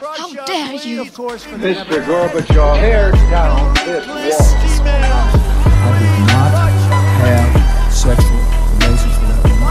[0.00, 1.04] How dare you!
[1.04, 2.00] Mr.
[2.06, 4.88] Gorbachev, tear down this wall.
[4.88, 6.54] I did not
[7.20, 8.40] have sexual
[8.80, 9.68] relations with that woman.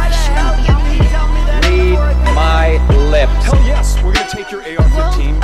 [1.97, 2.77] Read my
[3.09, 3.33] lips.
[3.45, 5.41] Hell yes, we're gonna take your AR-15.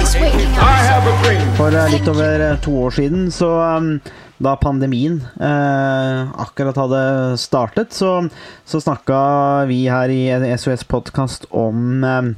[0.62, 1.56] I have a dream.
[1.56, 4.00] For eh, litt over eh, to år siden, så um,
[4.38, 8.30] da pandemien eh, akkurat hadde startet, så,
[8.66, 12.36] så snakka vi her i SOS Podkast om eh,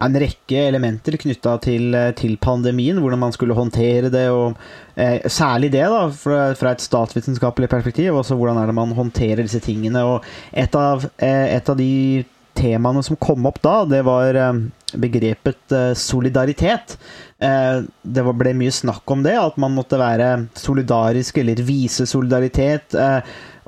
[0.00, 4.56] en rekke elementer knytta til, eh, til pandemien, hvordan man skulle håndtere det, og
[4.96, 9.44] eh, særlig det da, fra, fra et statsvitenskapelig perspektiv, også hvordan er det man håndterer
[9.44, 10.04] disse tingene.
[10.08, 12.24] Og et av, eh, et av de
[12.60, 14.62] temaene som kom opp da, det var eh,
[15.00, 16.96] begrepet eh, solidaritet.
[17.38, 22.96] Eh, det ble mye snakk om det, at man måtte være solidarisk eller vise solidaritet.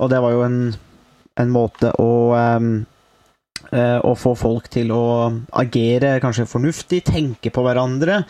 [0.01, 0.59] Og det var jo en,
[1.41, 2.11] en måte å
[3.73, 5.05] eh, Å få folk til å
[5.59, 8.23] agere kanskje fornuftig, tenke på hverandre.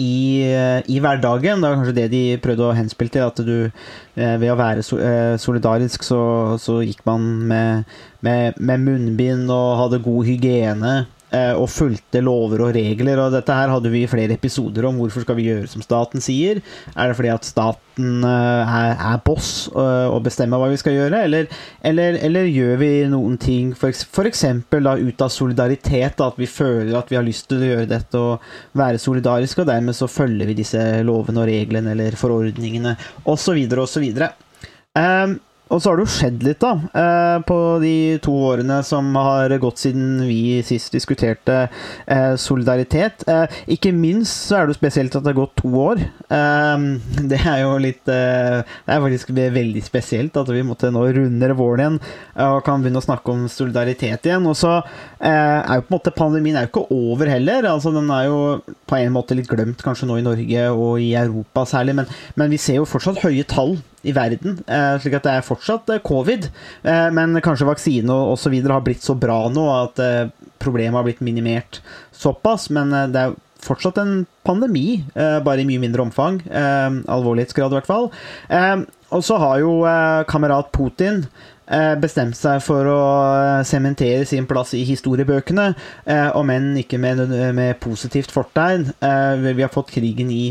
[0.00, 0.48] I,
[0.88, 1.60] I hverdagen.
[1.60, 3.26] Det var kanskje det de prøvde å henspille til.
[3.26, 6.20] At du eh, ved å være eh, solidarisk, så,
[6.62, 7.90] så gikk man med,
[8.24, 10.94] med, med munnbind og hadde god hygiene.
[11.36, 13.20] Eh, Og fulgte lover og regler.
[13.22, 14.98] Og dette her hadde vi flere episoder om.
[15.00, 16.62] Hvorfor skal vi gjøre som staten sier?
[16.94, 20.96] Er det fordi at staten eh, er, er boss eh, og bestemmer hva vi skal
[20.96, 21.24] gjøre?
[21.28, 21.50] Eller,
[21.86, 26.16] eller, eller gjør vi noen ting da, ut av solidaritet?
[26.18, 29.62] Da, at vi føler at vi har lyst til å gjøre dette og være solidariske,
[29.62, 32.96] og dermed så følger vi disse lovene og reglene eller forordningene
[33.30, 33.62] osv.
[33.84, 34.10] osv.
[34.98, 35.38] Um,
[35.70, 39.52] og så har det jo skjedd litt, da, eh, på de to årene som har
[39.62, 41.60] gått siden vi sist diskuterte
[42.10, 43.22] eh, solidaritet.
[43.30, 46.02] Eh, ikke minst så er det jo spesielt at det har gått to år.
[47.30, 51.80] Det er jo litt Det er faktisk veldig spesielt at vi måtte nå runde våren
[51.80, 51.98] igjen
[52.44, 54.46] og kan begynne å snakke om solidaritet igjen.
[54.48, 54.78] Og så
[55.20, 57.68] er jo på en måte pandemien er jo ikke over heller.
[57.72, 58.40] altså Den er jo
[58.90, 62.52] på en måte litt glemt kanskje nå i Norge og i Europa særlig, men, men
[62.52, 66.02] vi ser jo fortsatt høye tall i verden, eh, slik at det er fortsatt eh,
[66.04, 66.48] covid.
[66.82, 68.56] Eh, men kanskje vaksine og osv.
[68.64, 70.00] har blitt så bra nå at
[70.60, 71.80] problemet har blitt minimert
[72.16, 72.70] såpass.
[72.72, 76.40] Men det er fortsatt en pandemi, bare i mye mindre omfang.
[76.48, 78.08] Alvorlighetsgrad, i hvert fall.
[79.10, 79.72] Og så har jo
[80.28, 81.26] kamerat Putin
[82.00, 83.00] bestemt seg for å
[83.68, 85.70] sementere sin plass i historiebøkene,
[86.36, 87.24] om enn ikke med,
[87.56, 88.90] med positivt fortegn.
[89.44, 90.44] Vi har fått krigen i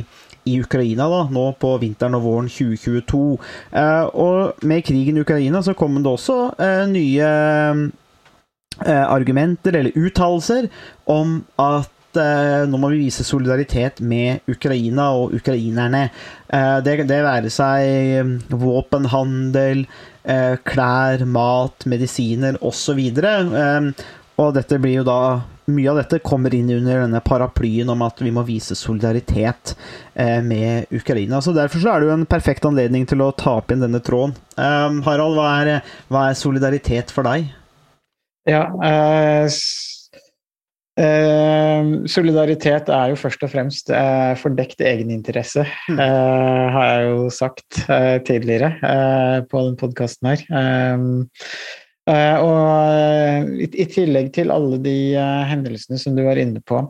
[0.49, 3.21] i Ukraina da, nå på vinteren og våren 2022.
[3.81, 7.29] Eh, og med krigen i Ukraina så kommer det også eh, nye
[8.81, 10.69] eh, argumenter eller uttalelser
[11.09, 16.07] om at nå må vi vise solidaritet med Ukraina og ukrainerne.
[16.81, 19.83] Det, det være seg våpenhandel,
[20.65, 23.03] klær, mat, medisiner osv.
[23.13, 23.91] Eh,
[24.39, 25.21] og dette blir jo da
[25.71, 29.75] mye av dette kommer inn under denne paraplyen om at vi må vise solidaritet
[30.13, 31.41] eh, med Ukraina.
[31.41, 34.01] Så Derfor så er det jo en perfekt anledning til å ta opp igjen denne
[34.03, 34.35] tråden.
[34.59, 37.49] Um, Harald, hva er, hva er solidaritet for deg?
[38.49, 39.59] Ja, eh,
[41.03, 47.83] eh, solidaritet er jo først og fremst eh, fordekt egeninteresse, eh, har jeg jo sagt
[48.25, 50.47] tidligere eh, på den podkasten her.
[50.49, 51.37] Eh,
[52.09, 52.61] og
[52.95, 56.81] eh, i, tillegg til alle de eh, hendelsene som du var inne på,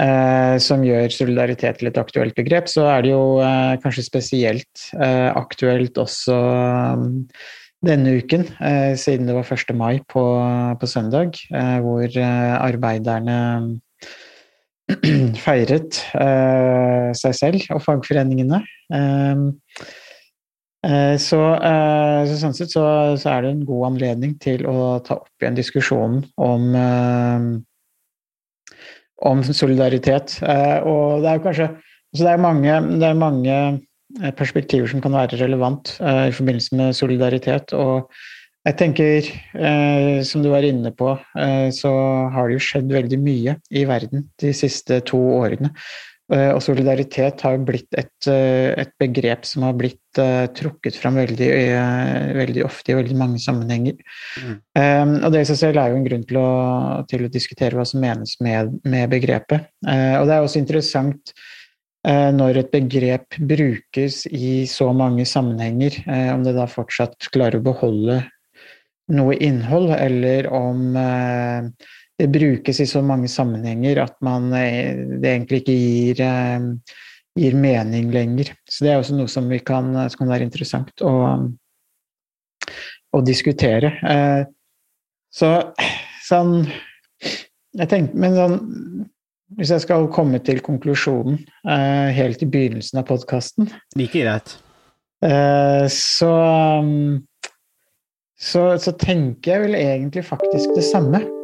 [0.00, 4.86] eh, som gjør solidaritet til et aktuelt begrep, så er det jo eh, kanskje spesielt
[4.96, 7.04] eh, aktuelt også eh,
[7.90, 9.76] denne uken, eh, siden det var 1.
[9.76, 10.24] mai på,
[10.80, 13.38] på søndag, eh, hvor eh, arbeiderne
[15.44, 18.64] feiret eh, seg selv og fagforeningene.
[18.92, 19.48] Eh,
[19.80, 19.98] eh,
[20.80, 22.84] så, eh, så sånn sett så,
[23.20, 27.50] så er det en god anledning til å ta opp igjen diskusjonen om eh,
[29.20, 30.38] om solidaritet.
[30.40, 31.70] Eh, og det er jo kanskje
[32.10, 33.56] så det er mange, det er mange
[34.18, 37.74] eh, perspektiver som kan være relevant eh, i forbindelse med solidaritet.
[37.76, 38.10] Og
[38.66, 41.92] jeg tenker, eh, som du var inne på, eh, så
[42.34, 45.70] har det jo skjedd veldig mye i verden de siste to årene.
[46.30, 51.18] Eh, og solidaritet har blitt et, eh, et begrep som har blitt uh, trukket fram
[51.18, 53.98] veldig, uh, veldig ofte i veldig mange sammenhenger.
[54.78, 56.50] Um, og det i seg selv er jo en grunn til å,
[57.10, 59.70] til å diskutere hva som menes med, med begrepet.
[59.86, 61.34] Uh, og det er også interessant
[62.00, 65.98] når et begrep brukes i så mange sammenhenger,
[66.32, 68.14] om det da fortsatt klarer å beholde
[69.14, 71.68] noe innhold, eller om eh,
[72.20, 76.96] det brukes i så mange sammenhenger at man, eh, det egentlig ikke gir, eh,
[77.40, 78.52] gir mening lenger.
[78.68, 81.14] Så det er også noe som, vi kan, som kan være interessant å,
[83.16, 83.94] å diskutere.
[84.04, 84.42] Eh,
[85.30, 85.54] så
[86.26, 86.64] sånn
[87.70, 88.56] Jeg tenker Men sånn
[89.58, 93.66] hvis jeg skal komme til konklusjonen eh, helt i begynnelsen av podkasten,
[93.98, 94.52] Like greit.
[95.26, 96.30] eh, så,
[96.82, 97.18] um,
[98.38, 101.39] så Så tenker jeg vel egentlig faktisk det samme eh,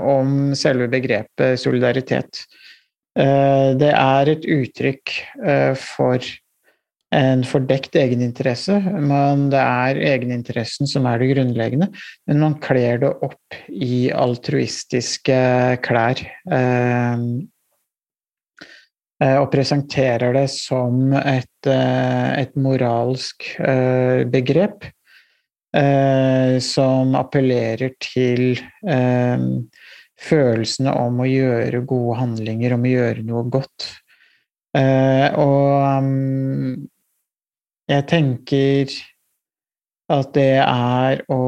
[0.00, 2.44] om selve begrepet solidaritet.
[3.14, 5.12] Eh, det er et uttrykk
[5.46, 6.24] eh, for
[7.14, 11.92] en fordekt egeninteresse, men det er egeninteressen som er det grunnleggende.
[12.26, 15.38] Men man kler det opp i altruistiske
[15.84, 16.24] klær.
[16.50, 17.22] eh,
[19.22, 24.90] eh, Og presenterer det som et, eh, et moralsk eh, begrep
[25.74, 28.54] eh, som appellerer til
[28.86, 29.44] eh,
[30.24, 33.88] følelsene om å gjøre gode handlinger, om å gjøre noe godt.
[34.74, 36.86] Eh, og um,
[37.90, 38.94] jeg tenker
[40.14, 41.42] at det er å,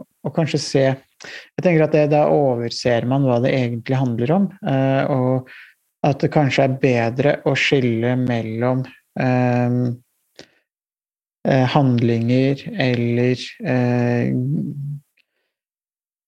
[0.00, 4.48] å kanskje se Jeg tenker at det, da overser man hva det egentlig handler om,
[4.68, 5.48] eh, og
[6.06, 8.82] at det kanskje er bedre å skille mellom
[9.18, 9.78] eh,
[11.46, 14.32] handlinger eller eh,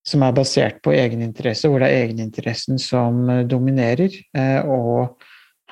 [0.08, 5.18] som er basert på egeninteresse, hvor det er egeninteressen som eh, dominerer, eh, og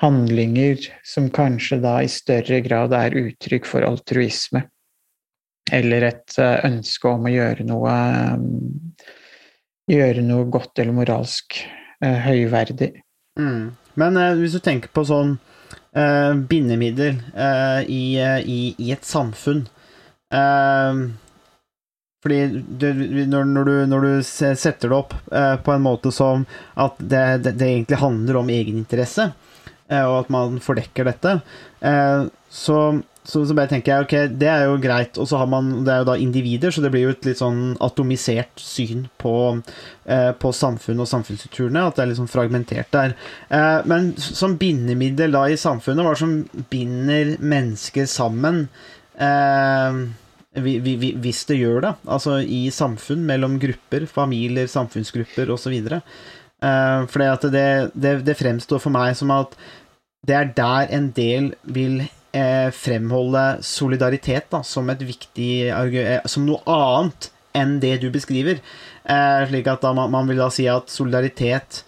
[0.01, 4.67] handlinger som kanskje da i større grad er uttrykk for altruisme.
[5.73, 9.15] Eller et eh, ønske om å gjøre noe eh,
[9.87, 11.61] Gjøre noe godt eller moralsk
[12.03, 12.89] eh, høyverdig.
[13.37, 13.75] Mm.
[13.93, 15.37] Men eh, hvis du tenker på sånn
[15.93, 19.63] eh, bindemiddel eh, i, eh, i, i et samfunn
[20.33, 21.01] eh,
[22.23, 22.39] Fordi
[22.81, 22.93] det,
[23.29, 26.45] når, når, du, når du setter det opp eh, på en måte som
[26.75, 29.31] at det, det, det egentlig handler om egeninteresse,
[29.87, 31.37] og at man fordekker dette,
[31.79, 32.77] så,
[33.27, 35.91] så, så bare tenker jeg ok, det er jo greit, og så har man Det
[35.91, 39.33] er jo da individer, så det blir jo et litt sånn atomisert syn på,
[40.07, 43.17] eh, på samfunnet og samfunnsstrukturene, at det er litt sånn fragmentert der.
[43.51, 46.37] Eh, men som bindemiddel da i samfunnet, hva som
[46.71, 48.69] binder mennesker sammen?
[49.19, 49.99] Eh,
[50.57, 55.75] vi, vi, vi, hvis det gjør det, altså i samfunn, mellom grupper, familier, samfunnsgrupper osv.
[55.83, 59.59] Eh, for det, det, det fremstår for meg som at
[60.27, 62.01] det er der en del vil
[62.35, 68.59] eh, fremholde solidaritet da, som et viktig eh, Som noe annet enn det du beskriver.
[69.07, 71.81] Eh, slik at da man, man vil da si at solidaritet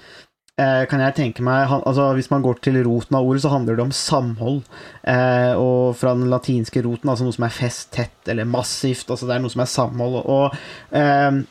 [0.59, 3.77] eh, kan jeg tenke meg altså Hvis man går til roten av ordet, så handler
[3.77, 4.63] det om samhold.
[5.03, 9.09] Eh, og fra den latinske roten, altså noe som er fest, tett eller massivt.
[9.09, 10.21] altså Det er noe som er samhold.
[10.25, 10.59] Og
[10.95, 11.43] eh,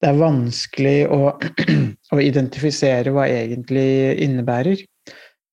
[0.01, 1.33] det er vanskelig å,
[2.15, 4.81] å identifisere hva egentlig innebærer.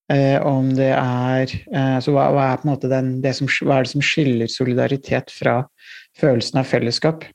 [0.09, 3.45] Eh, om det er eh, Så hva, hva er på en måte den, det som,
[3.61, 5.59] hva er det som skiller solidaritet fra
[6.17, 7.27] følelsen av fellesskap?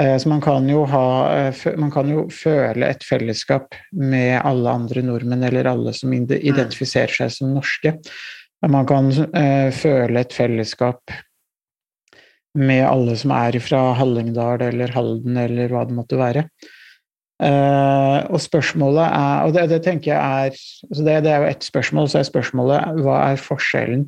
[0.00, 1.06] Eh, så man kan, jo ha,
[1.36, 7.12] eh, man kan jo føle et fellesskap med alle andre nordmenn, eller alle som identifiserer
[7.20, 7.98] seg som norske.
[8.68, 11.12] Man kan eh, føle et fellesskap
[12.58, 16.46] med alle som er fra Hallingdal eller Halden eller hva det måtte være.
[17.40, 21.48] Uh, og spørsmålet er Og det, det tenker jeg er altså det, det er jo
[21.48, 24.02] ett spørsmål, så er spørsmålet hva er forskjellen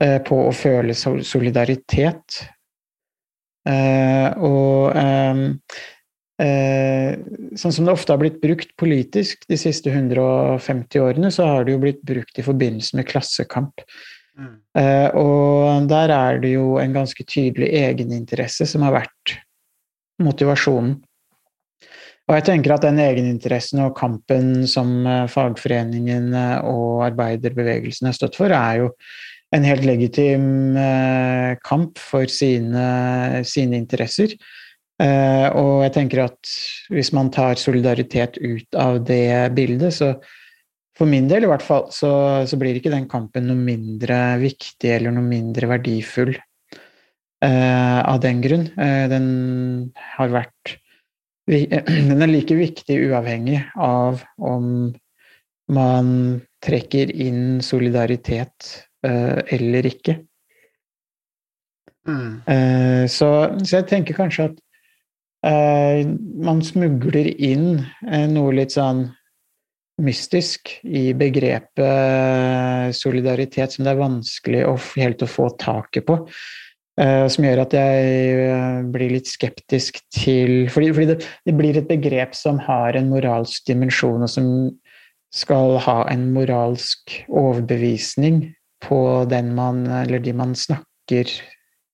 [0.00, 2.38] uh, på å føle solidaritet
[3.68, 5.44] uh, og um,
[6.36, 11.72] Sånn som det ofte har blitt brukt politisk de siste 150 årene, så har det
[11.72, 13.80] jo blitt brukt i forbindelse med klassekamp.
[14.36, 19.36] Eh, og der er det jo en ganske tydelig egeninteresse som har vært
[20.22, 20.98] motivasjonen.
[22.26, 28.38] Og jeg tenker at den egeninteressen og kampen som fagforeningen fagforeningene og arbeiderbevegelsen har stått
[28.38, 28.88] for, er jo
[29.54, 34.34] en helt legitim eh, kamp for sine, sine interesser.
[35.02, 36.56] Eh, og jeg tenker at
[36.90, 40.14] hvis man tar solidaritet ut av det bildet, så
[40.96, 42.10] for min del i hvert fall, så,
[42.48, 48.40] så blir ikke den kampen noe mindre viktig eller noe mindre verdifull eh, av den
[48.44, 48.68] grunn.
[48.80, 49.26] Eh, den
[50.16, 50.76] har vært
[51.46, 54.96] Den er like viktig uavhengig av om
[55.70, 56.08] man
[56.64, 58.72] trekker inn solidaritet
[59.06, 60.16] eh, eller ikke.
[62.06, 62.42] Mm.
[63.10, 63.28] Så,
[63.66, 64.58] så jeg tenker kanskje at
[65.46, 66.02] eh,
[66.46, 67.80] man smugler inn
[68.30, 69.08] noe litt sånn
[70.02, 76.18] mystisk i begrepet solidaritet som det er vanskelig å helt å få taket på.
[77.00, 81.76] eh, som gjør at jeg eh, blir litt skeptisk til Fordi, fordi det, det blir
[81.76, 84.70] et begrep som har en moralsk dimensjon, og som
[85.34, 91.32] skal ha en moralsk overbevisning på den man, eller de man snakker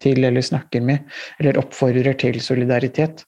[0.03, 1.07] til eller snakker med,
[1.41, 3.25] eller oppfordrer til solidaritet.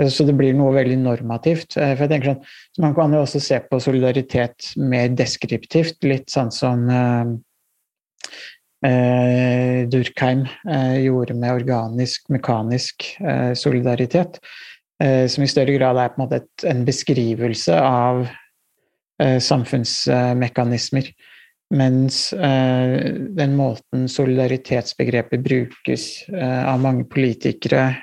[0.00, 1.76] Eh, Så det blir noe veldig normativt.
[1.76, 2.44] Eh, For jeg tenker sånn,
[2.74, 7.24] så Man kan jo også se på solidaritet mer deskriptivt, litt sånn som eh,
[8.88, 14.40] eh, Durkheim eh, gjorde med organisk, mekanisk eh, solidaritet.
[15.02, 18.28] Som i større grad er på en måte et, en beskrivelse av
[19.18, 21.08] samfunnsmekanismer.
[21.74, 27.96] Mens den måten solidaritetsbegrepet brukes av mange politikere,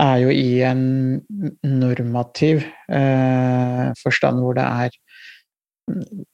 [0.00, 0.82] er jo i en
[1.66, 4.98] normativ eh, forstand hvor det er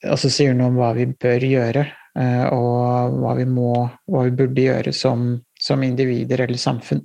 [0.05, 1.83] Altså sier noe om hva vi bør gjøre,
[2.21, 3.71] eh, og hva vi må,
[4.05, 7.01] hva vi burde gjøre som, som individer eller samfunn.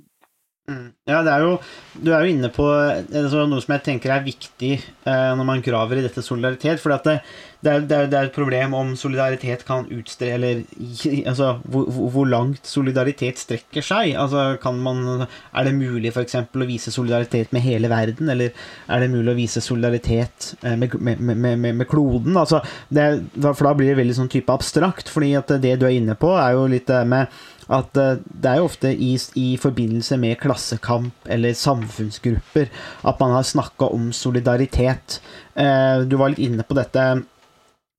[0.68, 0.90] Mm.
[1.08, 1.54] Ja, det er jo
[1.98, 5.64] Du er jo inne på altså, noe som jeg tenker er viktig eh, når man
[5.64, 6.82] graver i dette solidaritet.
[6.82, 7.16] For det,
[7.62, 10.62] det, er, det, er, det er et problem om solidaritet kan utstre Eller
[11.30, 14.14] altså, hvor, hvor- langt solidaritet strekker seg.
[14.18, 16.34] Altså, kan man Er det mulig f.eks.
[16.42, 18.28] å vise solidaritet med hele verden?
[18.34, 18.50] Eller
[18.88, 22.36] er det mulig å vise solidaritet eh, med, med, med, med, kloden?
[22.36, 23.06] Altså, det,
[23.42, 25.08] for da blir det veldig sånn type abstrakt.
[25.12, 27.30] fordi det du er inne på, er jo litt det med
[27.72, 32.66] at eh, det er jo ofte i, i forbindelse med klassekamp eller samfunnsgrupper
[33.06, 35.20] at man har snakka om solidaritet.
[35.54, 37.04] Eh, Du var litt inne på dette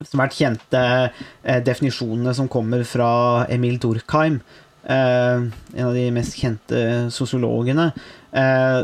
[0.07, 4.39] svært kjente eh, definisjonene som kommer fra Emil Durkheim,
[4.83, 5.45] eh,
[5.75, 6.83] en av de mest kjente
[7.13, 7.91] sosiologene.
[8.31, 8.81] Eh,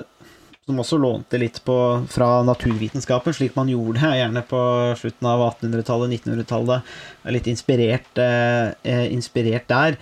[0.70, 1.76] som også lånte litt på,
[2.14, 4.60] fra naturvitenskapen, slik man gjorde det gjerne på
[5.02, 6.92] slutten av 1800-tallet, 1900-tallet.
[7.26, 8.22] Er Litt inspirert,
[9.10, 9.98] inspirert der.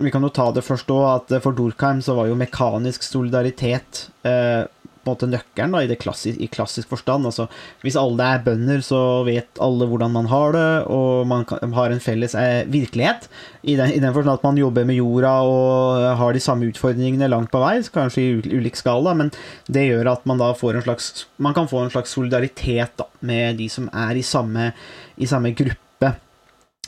[0.00, 4.06] Vi kan jo ta det først òg, at for Durkheim så var jo mekanisk solidaritet
[4.24, 4.62] eh,
[5.00, 7.28] på en måte nøkkelen da, i, det klassi i klassisk forstand.
[7.28, 7.46] Altså,
[7.84, 11.94] hvis alle er bønder, så vet alle hvordan man har det, og man kan, har
[11.94, 13.28] en felles eh, virkelighet.
[13.62, 17.30] I den, I den forstand at man jobber med jorda og har de samme utfordringene
[17.32, 19.32] langt på vei, kanskje i ulik skala, men
[19.72, 23.06] det gjør at man da får en slags Man kan få en slags solidaritet da,
[23.24, 24.72] med de som er i samme,
[25.16, 25.89] i samme gruppe.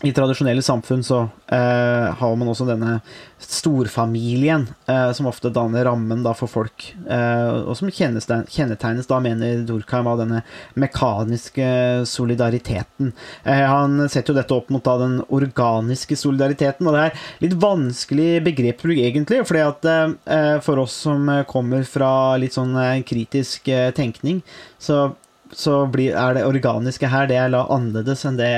[0.03, 2.97] I tradisjonelle samfunn så eh, har man også denne
[3.43, 9.63] storfamilien, eh, som ofte danner rammen da for folk, eh, og som kjennetegnes, da, mener
[9.67, 10.43] Durkheim, av denne
[10.75, 11.69] mekaniske
[12.11, 13.13] solidariteten.
[13.47, 17.59] Eh, han setter jo dette opp mot da den organiske solidariteten, og det er litt
[17.63, 23.71] vanskelig begrepsbruk egentlig, fordi at eh, for oss som kommer fra litt sånn eh, kritisk
[23.71, 24.43] eh, tenkning,
[24.83, 25.13] så
[25.53, 28.51] så blir, er det organiske her det er la annerledes enn det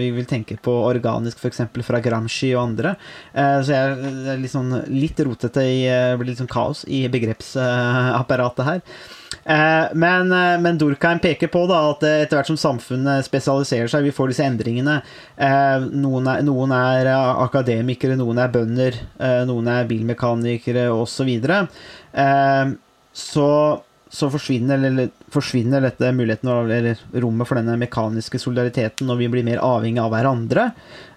[0.00, 1.62] vi vil tenke på organisk f.eks.
[1.86, 2.96] fra Gramsci og andre.
[3.32, 7.04] Eh, så jeg er litt, sånn, litt rotete i eh, blir litt sånn kaos i
[7.12, 8.82] begrepsapparatet her.
[9.44, 14.06] Eh, men, eh, men Durkheim peker på da at etter hvert som samfunnet spesialiserer seg,
[14.06, 14.98] vi får disse endringene.
[15.36, 18.98] Eh, noen, er, noen er eh, akademikere, noen er bønder,
[19.48, 21.32] noen er bilmekanikere osv.
[21.38, 22.76] Eh,
[23.12, 23.48] så
[24.12, 29.46] så forsvinner, eller, forsvinner dette muligheten eller rommet for denne mekaniske solidariteten når vi blir
[29.46, 30.66] mer avhengig av hverandre.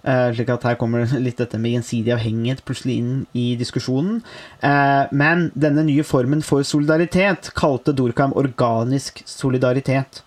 [0.08, 4.22] Eh, slik at her kommer litt dette med gjensidig avhengighet plutselig inn i diskusjonen.
[4.64, 10.24] Eh, men denne nye formen for solidaritet kalte Durkheim organisk solidaritet.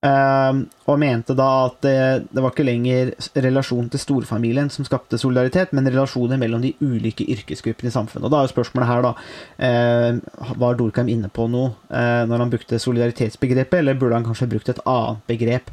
[0.00, 1.96] Uh, og mente da at det,
[2.32, 3.10] det, var ikke lenger
[3.44, 8.24] relasjonen til storfamilien som skapte solidaritet, men relasjoner mellom de ulike yrkesgruppene i samfunnet.
[8.24, 12.46] Og da er jo spørsmålet her, da uh, Var Dorkheim inne på noe uh, når
[12.46, 15.68] han brukte solidaritetsbegrepet, eller burde han kanskje brukt et annet begrep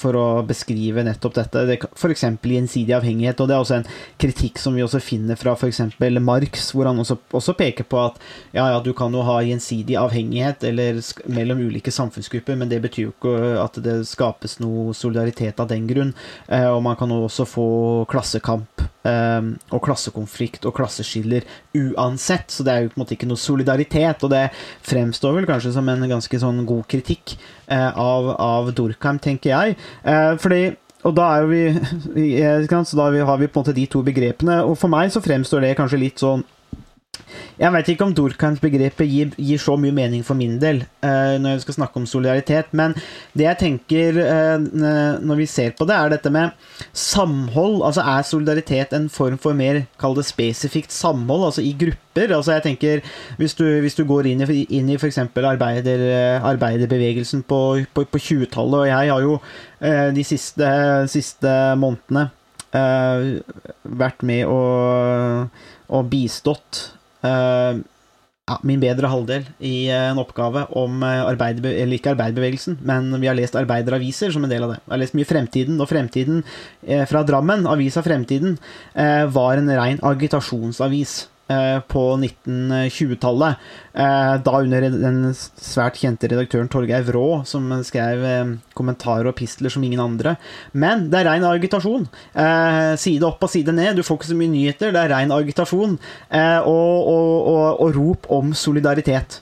[0.00, 1.64] for å beskrive nettopp dette?
[1.66, 2.22] Det, F.eks.
[2.46, 3.88] gjensidig avhengighet, og det er også en
[4.22, 5.80] kritikk som vi også finner fra f.eks.
[6.20, 8.20] Marx, hvor han også, også, peker på at
[8.54, 13.08] ja, ja, du kan jo ha gjensidig avhengighet eller mellom ulike samfunnsgrupper, men det betyr
[13.08, 16.14] jo ikke at det skapes noe solidaritet av den grunn.
[16.48, 17.68] Eh, og man kan også få
[18.10, 22.50] klassekamp eh, og klassekonflikt og klasseskiller uansett.
[22.52, 24.46] Så det er jo på en måte ikke noe solidaritet, og det
[24.86, 27.36] fremstår vel kanskje som en ganske sånn god kritikk
[27.70, 29.76] eh, av, av Durkheim, tenker jeg.
[30.38, 31.60] fordi og da er vi,
[32.84, 34.60] så da har vi på en måte de to begrepene.
[34.64, 36.44] Og for meg så fremstår det kanskje litt sånn
[37.60, 41.52] jeg vet ikke om Durkheim-begrepet gir, gir, så mye mening for min del uh, når
[41.58, 42.94] jeg skal snakke om solidaritet, men
[43.36, 44.56] det jeg tenker uh,
[45.20, 46.54] når vi ser på det, er dette med
[46.96, 47.82] samhold.
[47.86, 52.32] Altså er solidaritet en form for mer, kall det spesifikt samhold, altså i grupper?
[52.36, 53.00] Altså jeg tenker,
[53.36, 55.18] Hvis du, hvis du går inn i, inn i f.eks.
[55.18, 60.70] Arbeider, arbeiderbevegelsen på, på, på 20-tallet, og jeg har jo uh, de siste,
[61.12, 62.30] siste månedene
[62.70, 65.48] vært med og,
[65.90, 66.99] og bistått
[68.50, 73.12] ja, min bedre halvdel i eh, en oppgave om eh, arbeiderbe eller ikke arbeiderbevegelsen, men
[73.22, 74.80] vi har lest arbeideraviser som en del av det.
[74.82, 76.42] Jeg har lest mye Fremtiden, og Fremtiden
[77.10, 78.56] fra Drammen, avisa Fremtiden,
[79.34, 81.14] var en rein agitasjonsavis.
[81.50, 83.54] Eh, på 1920-tallet.
[83.92, 89.72] Eh, da under den svært kjente redaktøren Torgeir Vrå, som skrev eh, kommentarer og pistler
[89.72, 90.36] som ingen andre.
[90.70, 92.06] Men det er rein agitasjon.
[93.02, 93.98] Side opp og side ned.
[93.98, 94.94] Du får ikke så mye nyheter.
[94.94, 95.98] Det er rein agitasjon.
[95.98, 99.40] Og, og, og, og rop om solidaritet.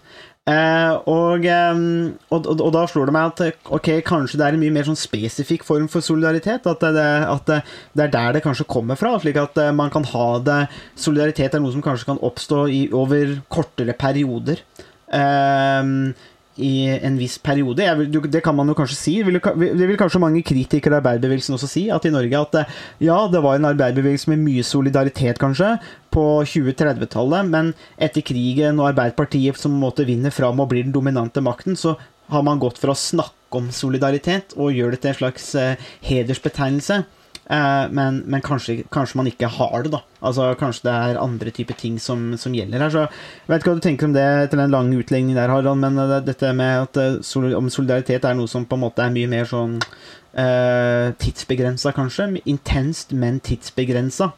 [0.49, 4.63] Eh, og, og, og, og, da slår det meg at ok, kanskje det er en
[4.63, 6.69] mye mer sånn spesifikk form for solidaritet.
[6.71, 7.61] At det, at det,
[8.07, 9.17] er der det kanskje kommer fra.
[9.21, 10.61] Slik at eh, man kan ha det
[10.99, 14.65] Solidaritet er noe som kanskje kan oppstå i, over kortere perioder.
[15.09, 16.13] Uh,
[16.59, 17.87] i en viss periode.
[18.01, 19.15] Vil, det kan man jo kanskje si.
[19.23, 21.85] Det vil kanskje mange kritikere av arbeiderbevegelsen også si.
[21.95, 22.77] At i Norge at eh,
[23.09, 25.77] ja, det var en arbeiderbevegelse med mye solidaritet, kanskje,
[26.15, 31.43] på 2030-tallet, men etter krigen og Arbeiderpartiet som måtte vinne fram og blir den dominante
[31.45, 31.97] makten, så
[32.33, 35.87] har man gått fra å snakke om solidaritet og gjøre det til en slags eh,
[36.05, 37.03] hedersbetegnelse
[37.49, 40.03] men, men kanskje, kanskje, man ikke har det, da.
[40.21, 42.93] Altså, kanskje det er andre typer ting som, som, gjelder her.
[42.93, 45.81] Så jeg vet ikke hva du tenker om det etter den lange utlegningen der, Harald,
[45.81, 49.15] men det, dette med at eh, om solidaritet er noe som på en måte er
[49.15, 52.31] mye mer sånn uh, tidsbegrensa, kanskje.
[52.45, 54.33] Intenst, men tidsbegrensa.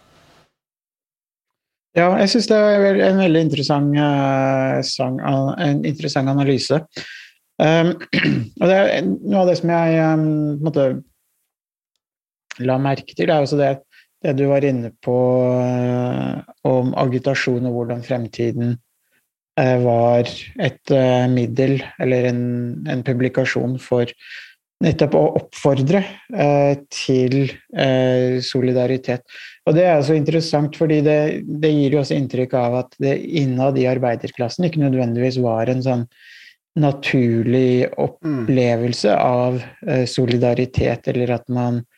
[1.99, 6.79] Ja, jeg syns det er en veldig interessant, en interessant analyse.
[7.61, 7.92] Um,
[8.61, 10.29] og det er noe av det som jeg um,
[10.64, 10.87] måte,
[12.66, 13.73] la merke til, er også det,
[14.25, 15.16] det du var inne på
[15.49, 18.77] uh, om agitasjon og hvordan fremtiden
[19.61, 20.29] uh, var
[20.61, 22.44] et uh, middel eller en,
[22.90, 24.12] en, publikasjon for
[24.81, 25.99] nettopp å oppfordre
[26.88, 27.35] til
[28.40, 29.27] solidaritet.
[29.68, 33.12] Og det er så interessant, fordi det, det, gir jo også inntrykk av at det
[33.42, 36.07] innad i arbeiderklassen ikke nødvendigvis var en sånn
[36.81, 37.92] naturlig mm.
[38.07, 39.61] opplevelse av
[40.09, 41.89] solidaritet, eller at man Eh,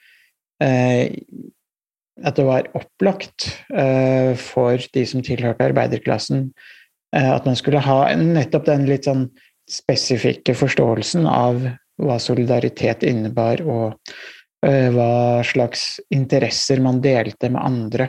[0.63, 6.51] at det var opplagt eh, for de som tilhørte arbeiderklassen,
[7.17, 9.27] eh, at man skulle ha nettopp den litt sånn
[9.71, 11.65] spesifikke forståelsen av
[12.03, 14.15] hva solidaritet innebar, og
[14.63, 18.05] hva slags interesser man delte med andre.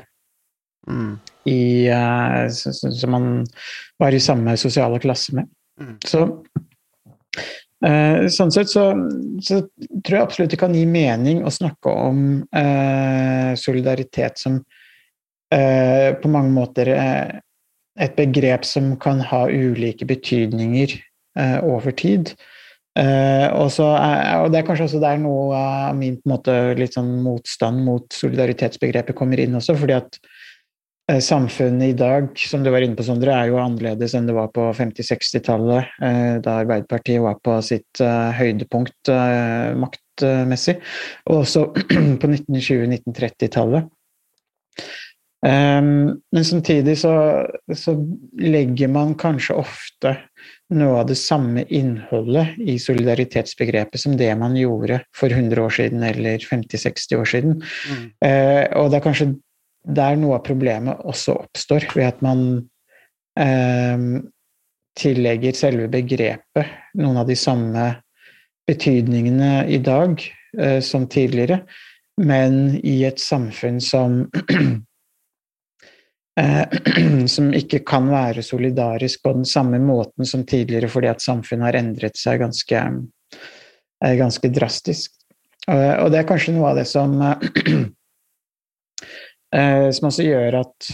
[0.86, 1.16] Mm.
[1.50, 1.90] I,
[2.54, 3.26] som man
[4.02, 5.50] var i samme sosiale klasse med.
[5.82, 5.96] Mm.
[6.06, 6.28] Så
[7.36, 8.86] Eh, sånn sett så,
[9.44, 9.60] så,
[10.06, 12.20] tror jeg absolutt det kan gi mening å snakke om
[12.56, 14.62] eh, solidaritet som
[15.52, 17.42] eh, på mange måter eh,
[18.00, 22.32] et begrep som kan ha ulike betydninger eh, over tid.
[22.98, 27.18] Eh, og, er, og, det er kanskje også der noe av min måte, litt sånn
[27.26, 30.32] motstand mot solidaritetsbegrepet kommer inn også, fordi at Eh,
[31.12, 34.54] samfunnet i dag, som du var inne på, Sondre, er jo annerledes enn det var
[34.56, 39.12] på 50-60-tallet, eh, da Arbeiderpartiet var på sitt eh, høydepunkt
[39.84, 40.80] maktmessig,
[41.28, 41.68] og også
[42.22, 43.92] på 1920-1930-tallet.
[45.44, 47.12] Um, men samtidig så,
[47.76, 47.98] så,
[48.40, 50.14] legger man kanskje ofte
[50.72, 56.06] noe av det samme innholdet i solidaritetsbegrepet som det man gjorde for 100 år siden
[56.08, 57.58] eller 50-60 år siden.
[57.60, 58.06] Mm.
[58.80, 59.28] Og det er kanskje
[59.84, 62.46] der noe av problemet også oppstår, ved at man
[63.40, 64.06] eh,
[65.00, 67.90] tillegger selve begrepet noen av de samme
[68.70, 70.22] betydningene i dag
[70.60, 71.64] eh, som tidligere,
[72.22, 74.24] men i et samfunn som
[76.40, 76.66] Eh,
[77.28, 81.78] som ikke kan være solidarisk på den samme måten som tidligere, fordi at samfunnet har
[81.78, 82.80] endret seg ganske,
[84.04, 85.14] eh, ganske drastisk.
[85.64, 87.14] Og det er kanskje noe av det som
[89.54, 90.88] som også gjør at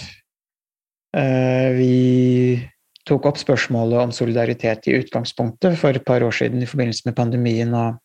[1.77, 2.59] vi
[3.07, 7.15] tok opp spørsmålet om solidaritet i utgangspunktet for et par år siden i forbindelse med
[7.17, 7.95] pandemien og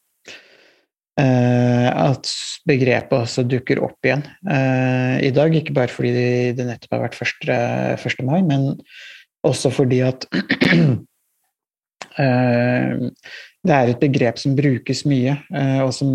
[1.14, 2.26] Eh, at
[2.66, 5.54] begrepet også dukker opp igjen eh, i dag.
[5.54, 6.10] Ikke bare fordi
[6.58, 7.46] det nettopp har vært 1.
[7.94, 8.24] 1.
[8.26, 8.72] mai, men
[9.46, 10.26] også fordi at
[12.24, 13.04] eh,
[13.64, 15.38] det er et begrep som brukes mye,
[15.80, 16.10] og som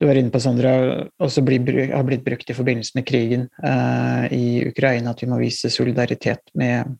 [0.00, 0.72] du var inne på, Sandra,
[1.22, 3.44] også blir, har blitt brukt i forbindelse med krigen
[4.34, 6.96] i Ukraina, at vi må vise solidaritet med,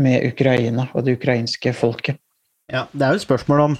[0.00, 2.20] med Ukraina og det ukrainske folket.
[2.72, 3.76] Ja, det er jo et spørsmål om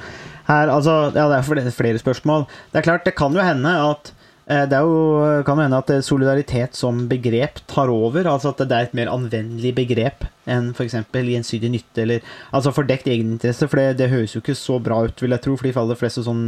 [0.46, 2.44] her, altså, ja, det er flere spørsmål.
[2.72, 4.15] Det er klart, det kan jo hende at eh,
[4.46, 4.98] det jo,
[5.42, 8.28] kan jo hende at solidaritet som begrep tar over.
[8.30, 10.94] altså At det er et mer anvendelig begrep enn f.eks.
[11.10, 13.66] gjensidig nytte eller altså fordekt egeninteresse.
[13.66, 15.98] For det, det, høres jo ikke så bra ut, vil jeg tro, for de faller
[15.98, 16.44] flest sånn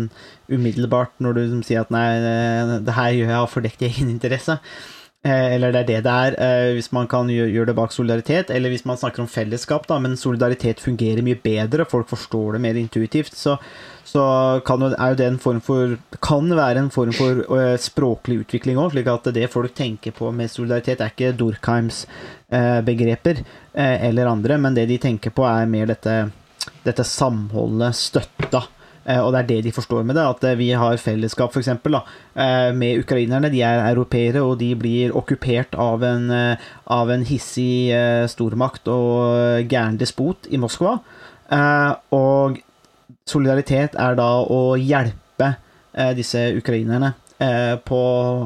[0.46, 2.06] umiddelbart når du liksom sier at nei,
[2.86, 4.60] det her gjør jeg av fordekt egeninteresse.
[5.26, 8.50] Eh, eller det er det det er, eh, hvis man kan gjøre det bak solidaritet.
[8.54, 12.60] Eller hvis man snakker om fellesskap, da, men solidaritet fungerer mye bedre, folk forstår det
[12.62, 13.34] mer intuitivt.
[13.34, 13.56] Så,
[14.06, 14.22] så
[14.66, 18.78] kan, er jo det en form for Kan være en form for uh, språklig utvikling
[18.78, 22.06] òg, slik at det folk tenker på med solidaritet, er ikke Durkheims
[22.48, 23.42] begreper
[23.76, 26.14] eller andre, men det de tenker på, er mer dette,
[26.86, 28.77] dette samholdet, støtta Eh,
[29.16, 31.68] og det er det de forstår med det, at eh, vi har fellesskap f.eks.
[31.68, 33.50] Eh, med ukrainerne.
[33.52, 36.28] De er europeere, og de blir okkupert av en,
[36.86, 37.88] av en hissig
[38.28, 40.98] stormakt og gæren despot i Moskva.
[42.12, 42.58] Og
[43.28, 45.54] solidaritet er da å hjelpe
[46.16, 47.98] disse ukrainerne Eh, på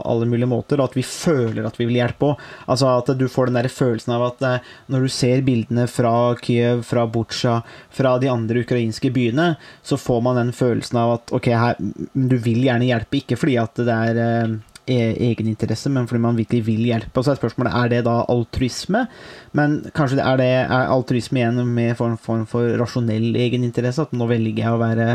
[0.05, 2.41] alle mulige måter, og at vi føler at vi vil hjelpe òg.
[2.69, 6.13] Altså at du får den der følelsen av at eh, når du ser bildene fra
[6.37, 7.55] Kiev, fra Butsja,
[7.89, 11.81] fra de andre ukrainske byene, så får man den følelsen av at ok, her,
[12.13, 14.53] du vil gjerne hjelpe, ikke fordi at det er eh,
[14.85, 17.17] e-, egeninteresse, men fordi man virkelig vil hjelpe.
[17.17, 19.07] Og så er spørsmålet er det da altruisme.
[19.59, 24.07] Men kanskje det er det er altruisme igjen med form, form for rasjonell egeninteresse.
[24.07, 25.09] At nå velger jeg å være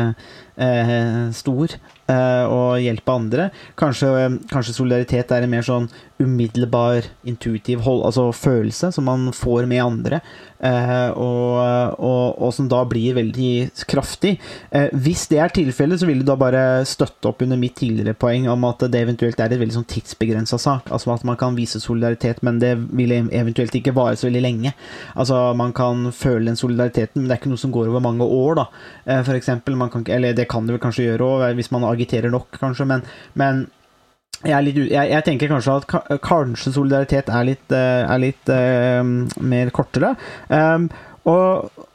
[0.56, 3.50] eh, stor Eh, og hjelpe andre.
[3.76, 9.28] Kanskje, eh, kanskje, solidaritet er en mer sånn umiddelbar, intuitiv hold, altså følelse som man
[9.30, 10.20] får med andre,
[10.58, 11.60] eh, og,
[12.00, 14.38] og, og, som da blir veldig kraftig.
[14.96, 18.48] Hvis det er tilfellet, så vil det da bare støtte opp under mitt tidligere poeng
[18.48, 20.88] om at det eventuelt er et veldig sånn tidsbegrensa sak.
[20.90, 24.74] Altså at man kan vise solidaritet, men det vil eventuelt ikke vare så veldig lenge.
[25.18, 28.24] Altså Man kan føle den solidariteten, men det er ikke noe som går over mange
[28.24, 28.68] år, da.
[29.26, 32.32] For eksempel, man kan, eller det kan det vel kanskje gjøre òg, hvis man agiterer
[32.32, 33.04] nok, kanskje, men,
[33.38, 33.66] men
[34.46, 39.02] jeg, litt, jeg, jeg, tenker kanskje at kanskje solidaritet er litt, eh, er litt uh,
[39.42, 40.14] mer kortere.
[40.46, 40.86] Um,
[41.28, 41.86] og,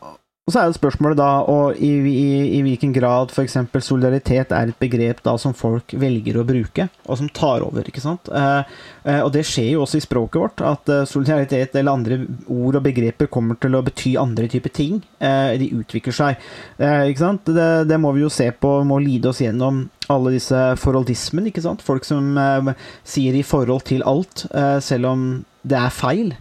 [0.43, 3.53] og så er jo spørsmålet da og i, i, i hvilken grad f.eks.
[3.85, 7.87] solidaritet er et begrep da som folk velger å bruke, og som tar over.
[7.87, 8.27] ikke sant?
[8.27, 8.73] Eh,
[9.07, 12.19] eh, og det skjer jo også i språket vårt, at eh, solidaritet eller andre
[12.51, 14.99] ord og begreper kommer til å bety andre typer ting.
[15.23, 16.43] Eh, de utvikler seg.
[16.75, 17.47] Eh, ikke sant?
[17.47, 21.63] Det, det, må vi jo se på, må lide oss gjennom alle disse forholdismen, ikke
[21.63, 21.87] sant?
[21.87, 22.75] Folk som eh,
[23.07, 24.43] sier i forhold til alt,
[24.83, 25.27] selv om
[25.63, 26.35] det er feil.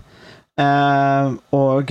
[1.54, 1.90] og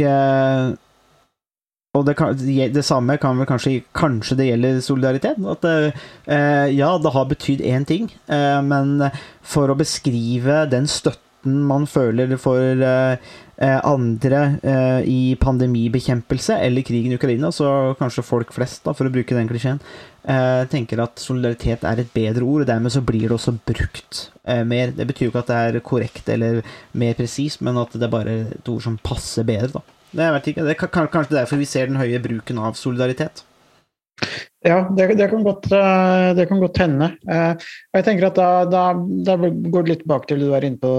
[1.91, 5.41] og det, kan, det, samme kan vel kanskje Kanskje det gjelder solidaritet.
[5.43, 9.09] At eh, ja, det har betydd én ting, eh, men
[9.43, 16.87] for å beskrive den støtten man føler for eh, eh andre eh, i pandemibekjempelse eller
[16.87, 19.83] krigen i Ukraina, så kanskje folk flest, da, for å bruke den klisjeen,
[20.23, 24.29] eh, tenker at solidaritet er et bedre ord, og dermed så blir det også brukt
[24.65, 24.95] mer.
[24.95, 26.63] Det betyr jo ikke at det er korrekt eller
[26.95, 30.00] mer presist, men at det er bare et ord som passer bedre, da.
[30.11, 30.65] Det, ikke.
[30.67, 33.45] det er kanskje derfor vi ser den høye bruken av solidaritet.
[34.61, 37.07] Ja, det, det, kan, godt, eh, det kan godt, hende.
[37.25, 38.83] Eh, og jeg tenker at da, da,
[39.25, 40.91] da, går det litt tilbake til det du var inne på,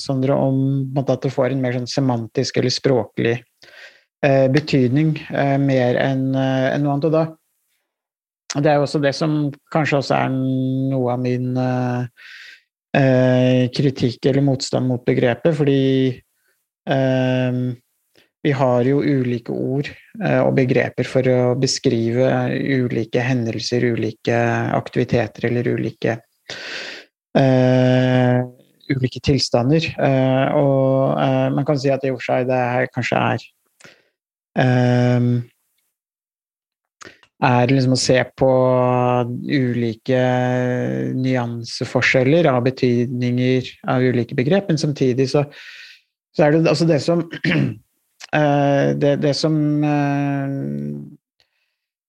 [0.00, 5.14] Sondre, om at det får en mer sånn semantisk eller språklig eh, betydning
[5.64, 7.08] mer enn en noe annet.
[7.08, 7.24] Og da
[8.54, 9.38] Det er jo også det som
[9.72, 11.56] kanskje også er noe av min
[13.74, 15.80] kritikk eller motstand mot begrepet, fordi
[18.44, 19.88] vi har jo ulike ord
[20.20, 22.28] eh, og begreper for å beskrive
[22.60, 24.36] ulike hendelser, ulike
[24.76, 26.18] aktiviteter eller ulike
[27.38, 28.44] uh,
[28.92, 29.88] ulike tilstander.
[29.96, 33.50] Uh, og uh, man kan si at i og for seg det her kanskje er
[37.44, 38.50] er liksom å se på
[39.42, 40.20] ulike
[41.18, 45.42] nyanseforskjeller av betydninger av ulike begrep, men samtidig så,
[46.36, 47.26] så er det altså det som
[48.34, 50.54] det, det, som eh,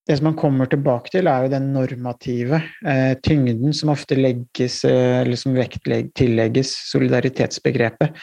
[0.08, 4.84] det som man kommer tilbake til, er jo den normative eh, tyngden som ofte legges,
[4.90, 8.16] eller som vektlegg, tillegges solidaritetsbegrepet.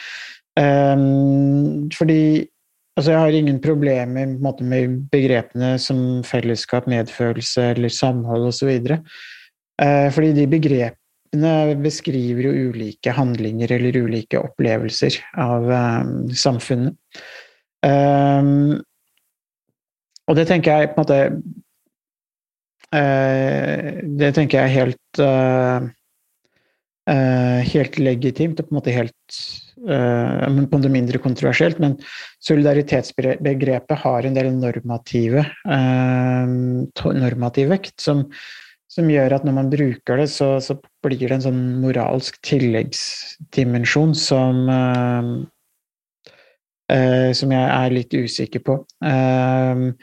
[0.53, 2.45] Um, fordi
[2.97, 8.69] altså jeg har ingen problemer med begrepene som fellesskap, medfølelse eller samhold osv.
[9.81, 16.95] Eh, fordi de begrepene beskriver jo ulike handlinger eller ulike opplevelser av um, samfunnet.
[17.83, 18.79] Um,
[20.29, 21.17] og det tenker jeg på en måte
[22.95, 23.79] uh,
[24.21, 25.79] Det tenker jeg er helt uh,
[27.11, 29.23] uh, helt legitimt og på en måte helt
[29.83, 31.97] på det mindre kontroversielt, men
[32.45, 38.31] solidaritetsbegrepet har en del normative normativ vekt som,
[38.87, 44.15] som gjør at når man bruker det, så, så blir det en sånn moralsk tilleggsdimensjon
[44.15, 45.43] som Uh,
[47.33, 48.73] som jeg er litt usikker på.
[49.03, 49.93] Uh,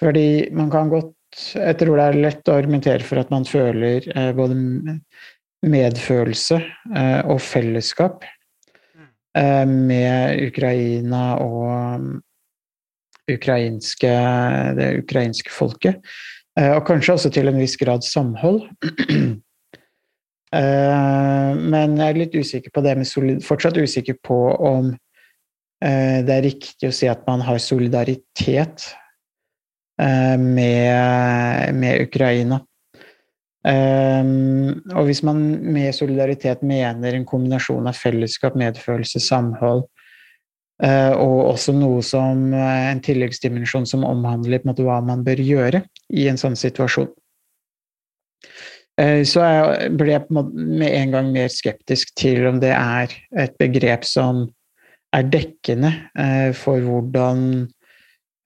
[0.00, 4.02] fordi man kan godt Jeg tror det er lett å argumentere for at man føler
[4.16, 4.56] uh, både
[5.62, 6.56] medfølelse
[7.28, 8.24] og fellesskap
[9.36, 12.00] med Ukraina og
[13.28, 14.14] ukrainske,
[14.78, 16.00] det ukrainske folket.
[16.56, 18.64] og kanskje også til en viss grad samhold.
[21.76, 25.09] men jeg er litt usikker på det med solid, fortsatt usikker på om Eh,
[25.80, 28.90] det er riktig å si at man har solidaritet
[30.00, 32.60] eh, med, med Ukraina.
[33.60, 39.82] Um, og hvis man med solidaritet mener en kombinasjon av fellesskap, medfølelse, samhold,
[40.80, 45.82] uh, og også noe som en tilleggsdimensjon som omhandler måte, hva man bør gjøre
[46.16, 47.12] i en sånn situasjon,
[49.00, 54.02] så jeg ble jeg med en gang mer skeptisk til om det er et begrep
[54.04, 54.42] som
[55.16, 57.42] er dekkende eh, for hvordan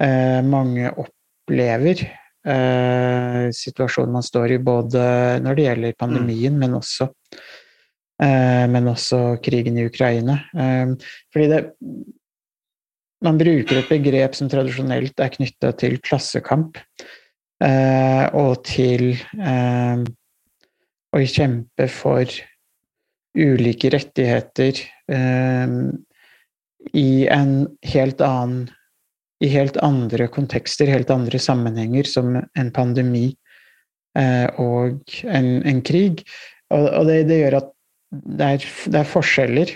[0.03, 5.05] eh, mange opplever eh, situasjonen man står i, både
[5.45, 6.65] når det gjelder pandemien, mm.
[6.65, 7.11] men, også,
[8.71, 10.39] men også krigen i Ukraina.
[11.33, 11.65] fordi det
[13.25, 16.77] Man bruker et begrep som tradisjonelt er knytta til klassekamp,
[18.37, 19.15] og til
[21.09, 22.29] å kjempe for
[23.35, 24.83] ulike rettigheter
[26.93, 28.69] i en helt annen
[29.45, 33.27] i helt andre kontekster, helt andre sammenhenger, som en pandemi
[34.19, 36.23] eh, og en, en, krig.
[36.73, 37.73] Og, og det, det, gjør at
[38.11, 39.75] det er, det er, forskjeller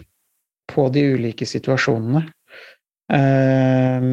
[0.71, 2.23] på de ulike situasjonene.
[3.13, 4.07] Eh,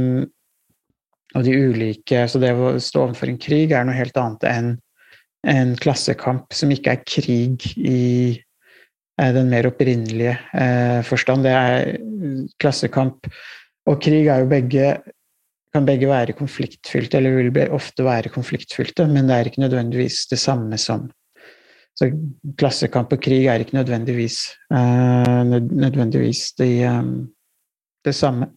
[1.35, 4.69] og de ulike Så det å stå overfor en krig er noe helt annet enn
[5.45, 7.99] en klassekamp som ikke er krig i
[9.35, 11.45] den mer opprinnelige eh, forstand.
[11.47, 13.29] Det er klassekamp
[13.85, 14.95] og krig er jo begge
[15.75, 20.39] kan begge være konfliktfylte, eller vil ofte være konfliktfylte, men det er ikke nødvendigvis det
[20.39, 21.09] samme som
[21.95, 22.09] så
[22.59, 24.41] Klassekamp og krig er ikke nødvendigvis,
[24.73, 26.73] uh, nødvendigvis det,
[28.03, 28.49] det, samme.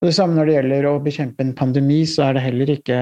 [0.00, 2.98] Og det samme når det gjelder å bekjempe en pandemi, så er det heller ikke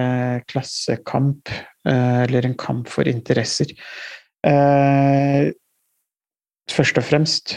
[0.51, 1.51] klassekamp
[1.83, 3.75] eller en kamp for interesser.
[6.71, 7.57] Først og fremst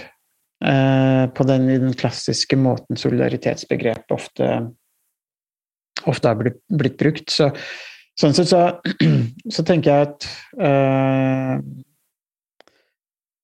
[0.65, 4.51] eh, på den, den klassiske måten solidaritetsbegrepet ofte,
[6.05, 7.29] ofte har blitt, blitt brukt.
[7.31, 7.51] Så,
[8.19, 8.63] sånn sett så,
[9.55, 10.29] så, tenker jeg at
[10.69, 11.55] eh,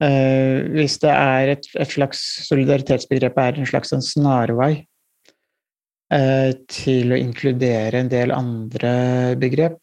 [0.06, 4.72] eh, hvis det er et, et, slags solidaritetsbegrep er en slags en snarvei
[6.12, 8.96] eh, til å inkludere en del andre
[9.40, 9.80] begrep,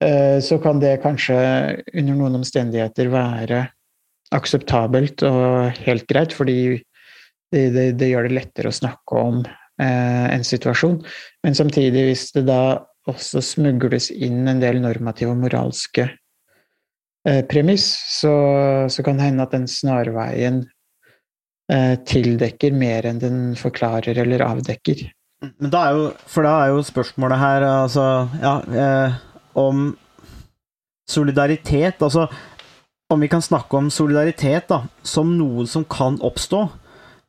[0.00, 1.34] så kan det kanskje
[1.92, 3.58] under noen omstendigheter være
[4.34, 6.60] akseptabelt og helt greit, fordi
[7.50, 11.00] det, det, det gjør det lettere å snakke om eh, en situasjon.
[11.44, 12.62] Men samtidig, hvis det da
[13.10, 16.06] også smugles inn en del normative og moralske
[17.26, 17.88] eh, premiss,
[18.20, 18.34] så,
[18.92, 20.62] så, kan det hende at den snarveien
[21.72, 25.08] eh, tildekker mer enn den forklarer eller avdekker.
[25.40, 28.06] Men da er jo, for da er jo spørsmålet her altså,
[28.42, 29.18] ja, eh,
[29.58, 29.90] om
[31.10, 32.26] solidaritet Altså
[33.10, 36.68] om vi kan snakke om solidaritet da, som noe som kan oppstå,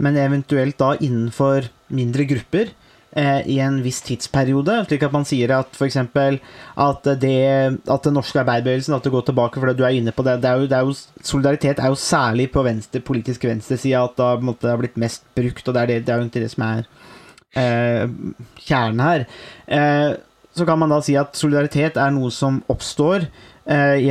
[0.01, 2.69] men eventuelt da innenfor mindre grupper
[3.17, 5.97] eh, i en viss tidsperiode, slik at man sier at f.eks.
[6.01, 10.25] At, det- at den norske arbeiderbevegelsen at det går tilbake, for du er inne på
[10.25, 10.95] det, det, er jo, det er jo,
[11.33, 15.25] Solidaritet er jo særlig på venstre, politisk venstreside at da, måte, det har blitt mest
[15.37, 16.83] brukt, og det er, det, det er jo ikke det som er
[17.61, 18.17] eh,
[18.65, 19.27] kjernen her.
[19.67, 20.09] Eh,
[20.57, 23.29] så kan man da si at solidaritet er noe som oppstår,
[23.69, 24.01] eh,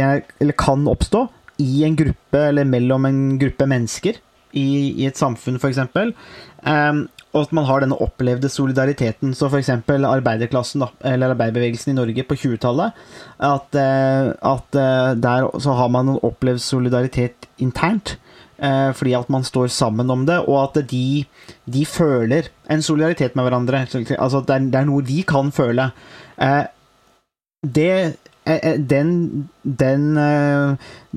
[0.40, 1.26] eller kan oppstå,
[1.60, 4.18] i en gruppe eller mellom en gruppe mennesker
[4.56, 4.68] i,
[5.02, 5.80] i et samfunn, f.eks.
[6.64, 9.34] Um, og at man har denne opplevde solidariteten.
[9.38, 9.70] Så f.eks.
[9.88, 12.96] arbeiderklassen, da, eller arbeiderbevegelsen i Norge på 20-tallet.
[13.46, 18.18] At, eh, at eh, der så har man opplevd solidaritet internt.
[18.58, 21.24] eh, fordi at man står sammen om det, og at de,
[21.64, 23.86] de føler en solidaritet med hverandre.
[24.18, 25.90] Altså det er, det er noe de kan føle.
[27.62, 28.16] Det
[28.90, 29.12] den,
[29.62, 30.74] den, eh,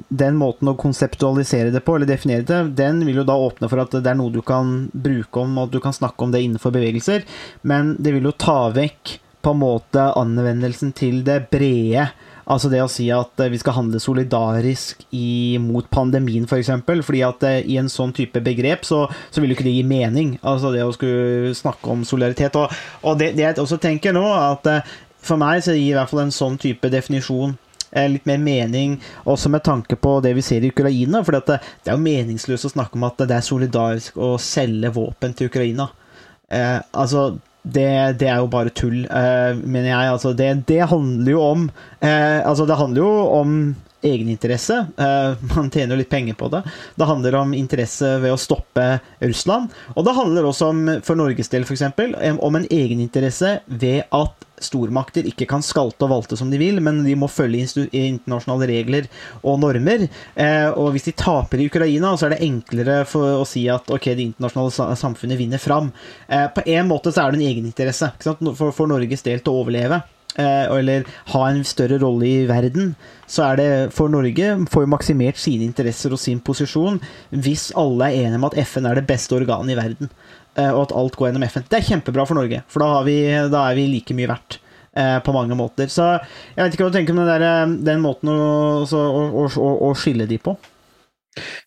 [0.10, 3.84] den måten å konseptualisere det på, eller definere det, den vil jo da åpne for
[3.84, 6.44] at det er noe du kan bruke om, og at du kan snakke om det
[6.46, 7.28] innenfor bevegelser,
[7.62, 12.08] men det vil jo ta vekk på en måte anvendelsen til det brede.
[12.44, 16.52] Altså det å si at eh, vi skal handle solidarisk i, mot pandemien, f.eks.
[16.52, 19.68] For eksempel, fordi at eh, i en sånn type begrep så, så vil jo ikke
[19.68, 20.36] det gi mening.
[20.42, 22.60] Altså det å skulle snakke om solidaritet.
[22.60, 24.94] Og, og det, det jeg også tenker nå, at eh,
[25.24, 27.56] for meg så gir i hvert fall en sånn type definisjon
[27.92, 28.98] eh, litt mer mening,
[29.30, 31.24] også med tanke på det vi ser i Ukraina.
[31.24, 34.94] For det, det er jo meningsløst å snakke om at det er solidarisk å selge
[34.96, 35.90] våpen til Ukraina.
[36.54, 37.32] Eh, altså,
[37.64, 40.12] det, det er jo bare tull, eh, mener jeg.
[40.18, 41.68] Altså, det, det handler jo om
[42.02, 43.58] eh, Altså, det handler jo om
[44.04, 44.80] egeninteresse.
[44.98, 46.64] Eh, man tjener jo litt penger på det.
[46.96, 48.88] Det handler om interesse ved å stoppe
[49.24, 49.74] Russland.
[49.96, 51.86] Og det handler også om, for Norges del f.eks.,
[52.40, 57.02] om en egeninteresse ved at stormakter ikke kan skalte og valte som de vil, men
[57.06, 59.10] de må følge internasjonale regler
[59.42, 60.08] og normer.
[60.36, 64.12] Eh, og hvis de taper i Ukraina, så er det enklere å si at ok,
[64.14, 65.92] det internasjonale samfunnet vinner fram.
[66.28, 68.14] Eh, på en måte så er det en egeninteresse?
[68.24, 70.04] For, for Norges del til å overleve.
[70.34, 72.96] Eh, eller ha en større rolle i verden,
[73.30, 76.98] så er det for Norge får jo maksimert sine interesser og sin posisjon
[77.30, 80.10] hvis alle er enige om at FN er det beste organet i verden,
[80.58, 81.68] eh, og at alt går gjennom FN.
[81.70, 83.20] Det er kjempebra for Norge, for da, vi,
[83.54, 84.58] da er vi like mye verdt.
[84.98, 85.86] eh, På mange måter.
[85.90, 88.40] Så jeg vet ikke hva du tenker om den, der, den måten å,
[88.90, 89.06] å,
[89.44, 90.58] å, å, å skille de på.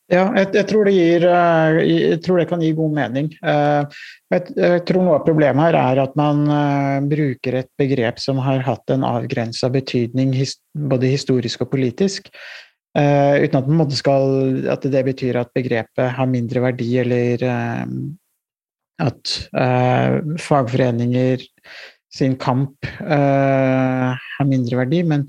[0.07, 3.33] Ja, jeg, jeg, tror gir, eh, jeg tror det kan gi god mening.
[3.43, 8.21] Eh, Jeg, jeg tror noe av problemet her er at man eh, bruker et begrep
[8.23, 10.35] som har hatt en avgrensa betydning
[10.75, 12.31] både historisk og politisk.
[12.97, 17.43] uten at, man skal, at det betyr at begrepet har mindre verdi, eller
[19.05, 19.33] at
[20.41, 21.45] fagforeninger
[22.09, 25.03] sin kamp har mindre verdi.
[25.05, 25.27] Men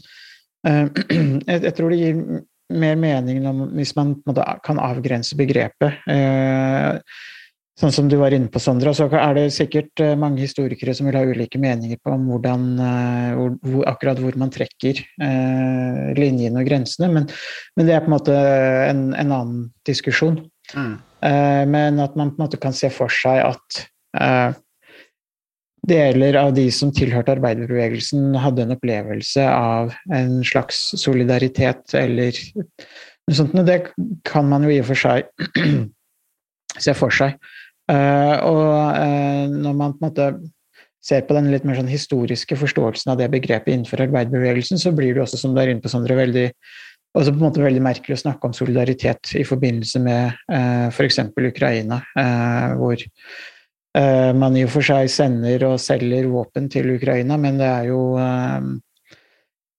[1.52, 2.24] jeg tror det gir
[2.73, 6.03] mer mening om, hvis man måte, kan avgrense begrepet.
[6.10, 6.99] Eh,
[7.77, 11.08] sånn som du var inne på, Sondra, så er det sikkert eh, mange historikere som
[11.08, 16.06] vil ha ulike meninger på om hvordan, eh, hvor, hvor, akkurat hvor man trekker eh,
[16.17, 17.27] linjene og grensene, men,
[17.77, 20.41] men det er på en måte en, en annen diskusjon.
[20.75, 23.84] Eh, men at man på en måte kan se for seg at
[24.19, 24.58] eh,
[25.88, 33.38] deler av de som tilhørte arbeiderbevegelsen, hadde en opplevelse av en slags solidaritet eller noe
[33.38, 33.56] sånt.
[33.56, 33.80] Og det
[34.28, 35.30] kan man jo i og for seg
[36.86, 37.38] se for seg.
[37.91, 40.30] Eh, og eh, når man på en måte
[41.08, 45.15] ser på den litt mer sånn historiske forståelsen av det begrepet innenfor arbeiderbevegelsen, så blir
[45.15, 46.50] det også, som du er inne på, Sondre, veldig
[47.17, 51.21] også på en måte veldig merkelig å snakke om solidaritet i forbindelse med eh, f.eks.
[51.32, 53.06] Ukraina, eh, hvor
[54.38, 58.01] man i og for seg sender og selger våpen til Ukraina, men det er jo
[58.21, 58.67] eh,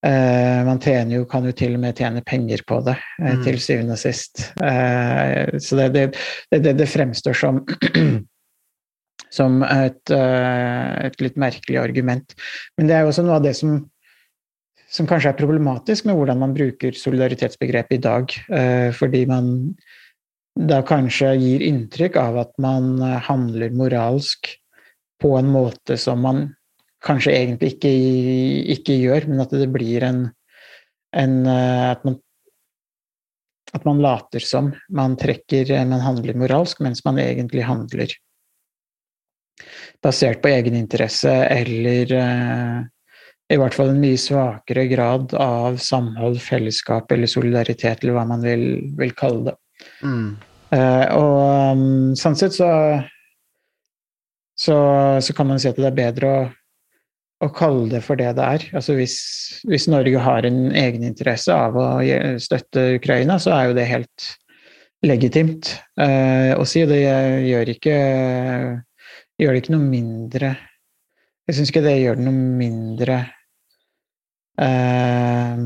[0.08, 0.80] eh, Man
[1.12, 3.44] jo, kan jo til og med tjene penger på det, eh, Mm.
[3.44, 4.52] til syvende og sist.
[4.62, 7.62] Eh, så det, det, det, det fremstår som
[9.38, 12.34] som et, eh, et litt merkelig argument.
[12.78, 13.84] Men det er jo også noe av det som
[14.88, 18.32] som kanskje er problematisk med hvordan man bruker solidaritetsbegrepet i dag.
[18.48, 19.76] Eh, fordi man
[20.58, 24.50] da kanskje gir inntrykk av at man eh, handler moralsk
[25.22, 26.48] på en måte som man
[27.04, 27.92] kanskje egentlig ikke,
[28.74, 30.24] ikke gjør, men at det blir en,
[31.14, 32.18] en eh, at, man,
[33.70, 38.14] at man later som man trekker Man handler moralsk, mens man egentlig handler
[40.02, 42.82] basert på egeninteresse eller eh,
[43.48, 48.44] i hvert fall en mye svakere grad av samhold, fellesskap eller solidaritet, eller hva man
[48.44, 48.66] vil,
[48.98, 49.56] vil kalle det.
[50.02, 50.36] Mm.
[50.74, 52.68] Eh, og um, sånn sett så,
[54.58, 54.76] så
[55.24, 56.40] så kan man si at det er bedre å
[57.38, 58.66] å kalle det for det det er.
[58.74, 59.16] Altså hvis,
[59.68, 61.86] hvis Norge har en egeninteresse av å
[62.42, 64.30] støtte Ukraina, så er jo det helt
[65.06, 66.82] legitimt uh, å si.
[66.90, 67.98] Det gjør ikke
[69.38, 70.56] gjør det ikke noe mindre
[71.46, 73.18] Jeg syns ikke det gjør det noe mindre
[74.58, 75.62] uh,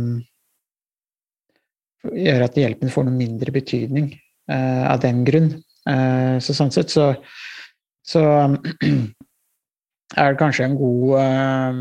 [2.12, 4.12] Gjør at hjelpen får noe mindre betydning
[4.50, 5.52] eh, av den grunn.
[5.88, 7.12] Eh, så sånn sett så,
[8.06, 8.22] så
[10.16, 11.80] er det kanskje god eh,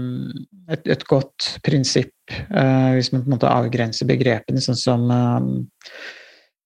[0.76, 5.50] et, et godt prinsipp eh, hvis man på en måte avgrenser begrepene sånn som eh,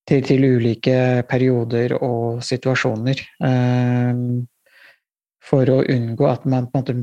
[0.06, 3.18] til, til ulike perioder og situasjoner.
[5.46, 6.94] For å unngå at man på en måte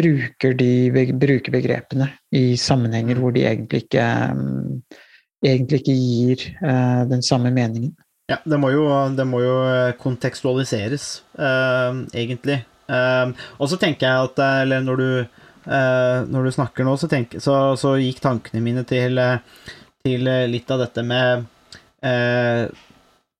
[0.00, 4.06] bruker, de, bruker begrepene i sammenhenger hvor de egentlig ikke,
[5.44, 6.46] egentlig ikke gir
[7.12, 7.92] den samme meningen.
[8.32, 11.06] Ja, det må jo, det må jo eh, kontekstualiseres,
[11.36, 12.62] uh, egentlig.
[12.88, 15.10] Uh, og så tenker jeg at Eller når du,
[15.68, 19.20] uh, når du snakker nå, så, tenk, så, så gikk tankene mine til,
[20.06, 21.44] til litt av dette med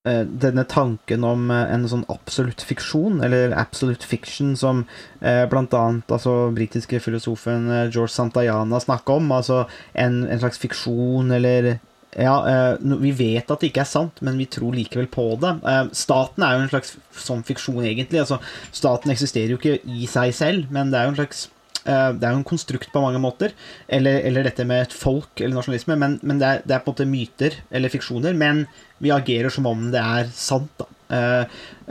[0.02, 4.84] denne tanken om en sånn absolutt fiksjon, eller absolute fiction, som
[5.18, 9.32] blant annet altså britiske filosofen George Santayana snakka om.
[9.34, 9.64] Altså
[9.98, 11.72] en, en slags fiksjon, eller
[12.18, 15.54] ja, eh, vi vet at det ikke er sant, men vi tror likevel på det.
[15.64, 18.20] Eh, staten er jo en slags sånn fiksjon, egentlig.
[18.20, 18.38] Altså,
[18.74, 21.46] staten eksisterer jo ikke i seg selv, men det er jo en slags
[21.86, 23.56] eh, det er jo en konstrukt på mange måter.
[23.88, 25.96] Eller, eller dette med et folk eller nasjonalisme.
[26.04, 28.36] Men, men det, er, det er på en måte myter eller fiksjoner.
[28.36, 28.66] Men
[29.00, 30.90] vi agerer som om det er sant, da.
[31.12, 31.44] Eh,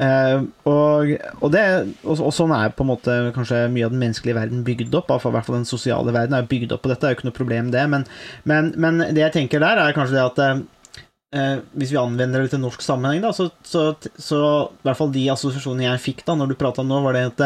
[0.05, 1.63] eh, og, og, det,
[2.03, 5.13] og, sånn er på en måte kanskje mye av den menneskelige verden bygd opp.
[5.13, 7.03] I hvert fall den sosiale verden er bygd opp på dette.
[7.03, 7.87] Det er jo ikke noe problem, det.
[7.93, 8.07] Men,
[8.49, 10.63] men, men det jeg tenker der, er kanskje det at eh,
[11.37, 14.41] eh, hvis vi anvender det til norsk sammenheng, da, så, så, så
[14.71, 17.45] i hvert fall de assosiasjonene jeg fikk da når du prata nå, var det at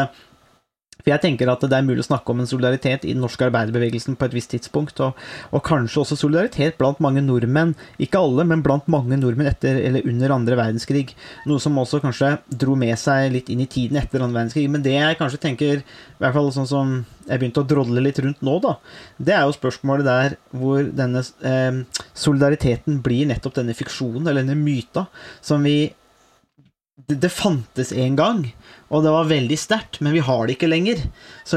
[1.02, 3.44] for jeg tenker at det er mulig å snakke om en solidaritet i den norske
[3.46, 5.18] arbeiderbevegelsen på et visst tidspunkt, og,
[5.54, 10.08] og kanskje også solidaritet blant mange nordmenn, ikke alle, men blant mange nordmenn etter eller
[10.08, 11.12] under andre verdenskrig.
[11.46, 14.64] Noe som også kanskje dro med seg litt inn i tiden etter andre verdenskrig.
[14.72, 18.18] Men det jeg kanskje tenker, i hvert fall sånn som jeg begynte å drodle litt
[18.24, 18.74] rundt nå, da,
[19.22, 24.58] det er jo spørsmålet der hvor denne eh, solidariteten blir nettopp denne fiksjonen, eller denne
[24.58, 25.06] myta,
[25.44, 25.92] som vi
[26.96, 28.38] det, det fantes en gang,
[28.88, 31.02] og det var veldig sterkt, men vi har det ikke lenger.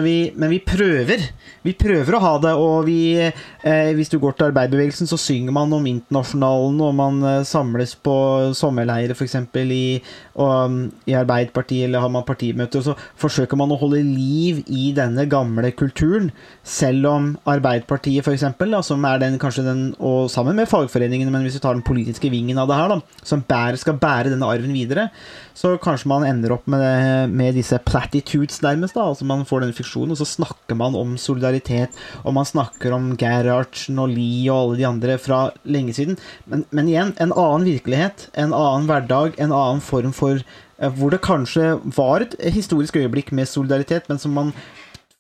[0.04, 1.22] Vi, men vi prøver.
[1.64, 5.54] Vi prøver å ha det, og vi eh, Hvis du går til arbeiderbevegelsen, så synger
[5.56, 8.16] man om internasjonalen, og man eh, samles på
[8.58, 9.38] sommerleirer, f.eks.
[9.62, 14.90] I, i Arbeiderpartiet, eller har man partimøter, og så forsøker man å holde liv i
[14.98, 16.32] denne gamle kulturen,
[16.68, 18.48] selv om Arbeiderpartiet, f.eks.,
[18.90, 22.34] som er den, kanskje den, og sammen med fagforeningene, men hvis vi tar den politiske
[22.34, 25.10] vingen av det her, da, som bærer, skal bære denne arven videre,
[25.58, 28.96] så kanskje man ender opp med, med disse platitudes, nærmest.
[28.96, 32.96] da, altså Man får denne fiksjonen, og så snakker man om solidaritet, og man snakker
[32.96, 36.20] om Gerhardsen og Lie og alle de andre fra lenge siden.
[36.46, 41.12] Men, men igjen, en annen virkelighet, en annen hverdag, en annen form for eh, Hvor
[41.12, 44.54] det kanskje var et historisk øyeblikk med solidaritet, men som man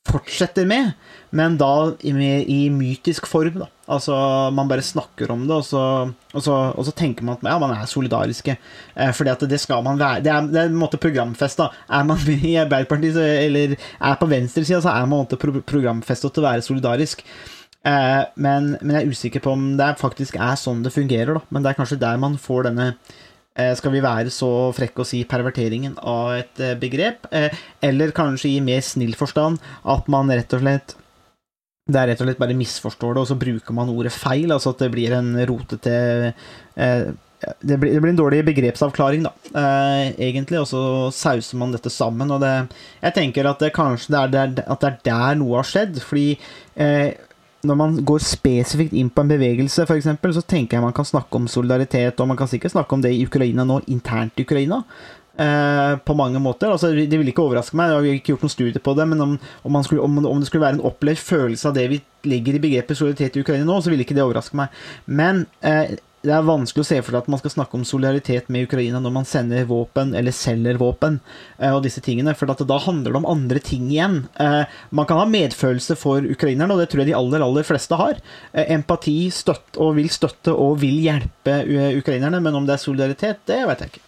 [0.09, 0.93] fortsetter med,
[1.31, 3.59] men da i, i mytisk form.
[3.61, 3.67] da.
[3.89, 4.15] Altså,
[4.53, 5.81] Man bare snakker om det, og så,
[6.33, 8.57] og så, og så tenker man at ja, man er solidariske.
[8.95, 10.23] Eh, fordi at det skal man være.
[10.25, 11.59] Det er, det er en måte programfest.
[11.61, 12.17] Er man
[12.51, 16.49] i Arbeiderpartiet så- eller er på venstresida, så er man måte pro programfesta til å
[16.49, 17.23] være solidarisk.
[17.85, 21.45] Eh, men, men jeg er usikker på om det faktisk er sånn det fungerer, da.
[21.49, 22.89] Men det er kanskje der man får denne
[23.55, 27.29] eh, skal vi være så frekke å si perverteringen av et eh, begrep?
[27.31, 27.49] Eh,
[27.87, 30.95] eller kanskje i mer snill forstand at man rett og slett
[31.89, 34.53] det er rett og slett bare misforstår det, og så bruker man ordet feil.
[34.53, 35.95] Altså at det blir en rotete
[36.29, 37.09] eh,
[37.61, 40.81] det, blir, det blir en dårlig begrepsavklaring, da, eh, egentlig, og så
[41.15, 42.31] sauser man dette sammen.
[42.35, 42.53] Og det,
[43.01, 46.01] jeg tenker at det kanskje det er, der, at det er der noe har skjedd,
[46.03, 46.33] fordi
[46.75, 47.13] eh,
[47.67, 51.39] når man går spesifikt inn på en bevegelse, f.eks., så tenker jeg man kan snakke
[51.39, 54.83] om solidaritet, og man kan sikkert snakke om det i Ukraina nå, internt i Ukraina.
[55.39, 56.67] Eh, på mange måter.
[56.67, 59.23] Altså, det ville ikke overraske meg, jeg har ikke gjort noen studie på det, men
[59.23, 62.57] om, om, skulle, om, om det skulle være en opplevd følelse av det vi legger
[62.57, 64.73] i begrepet solidaritet i Ukraina nå, så ville ikke det overraske meg.
[65.07, 65.93] Men eh,
[66.27, 68.99] det er vanskelig å se for seg at man skal snakke om solidaritet med Ukraina
[68.99, 71.21] når man sender våpen eller selger våpen
[71.55, 74.25] eh, og disse tingene, for da handler det om andre ting igjen.
[74.43, 78.01] Eh, man kan ha medfølelse for ukrainerne, og det tror jeg de aller, aller fleste
[78.03, 78.19] har.
[78.67, 81.61] Empati, støtt og vil støtte og vil hjelpe
[81.95, 84.05] ukrainerne, men om det er solidaritet, det vet jeg ikke.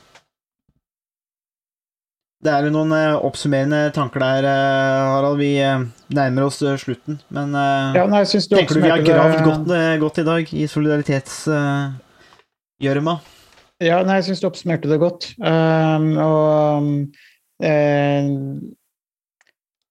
[2.42, 5.38] Det er jo noen eh, oppsummerende tanker der, eh, Harald.
[5.42, 5.82] Vi eh,
[6.18, 9.68] nærmer oss slutten, men Ja, nei, tenker du vi har gravd godt,
[10.02, 13.16] godt i dag i solidaritetsgjørma?
[13.82, 15.32] Ja, nei, jeg syns du oppsummerte det godt.
[15.42, 16.90] Um, og um,
[17.66, 18.28] eh,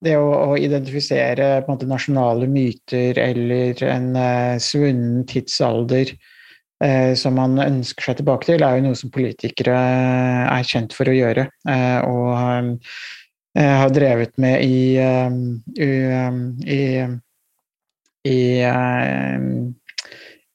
[0.01, 6.21] det å, å identifisere måte, nasjonale myter eller en uh, svunnen tidsalder uh,
[7.20, 9.76] som man ønsker seg tilbake til, er jo noe som politikere
[10.49, 11.45] er kjent for å gjøre.
[11.68, 12.31] Uh, og
[13.59, 14.95] har drevet med i,
[15.83, 15.91] i,
[18.31, 18.41] i,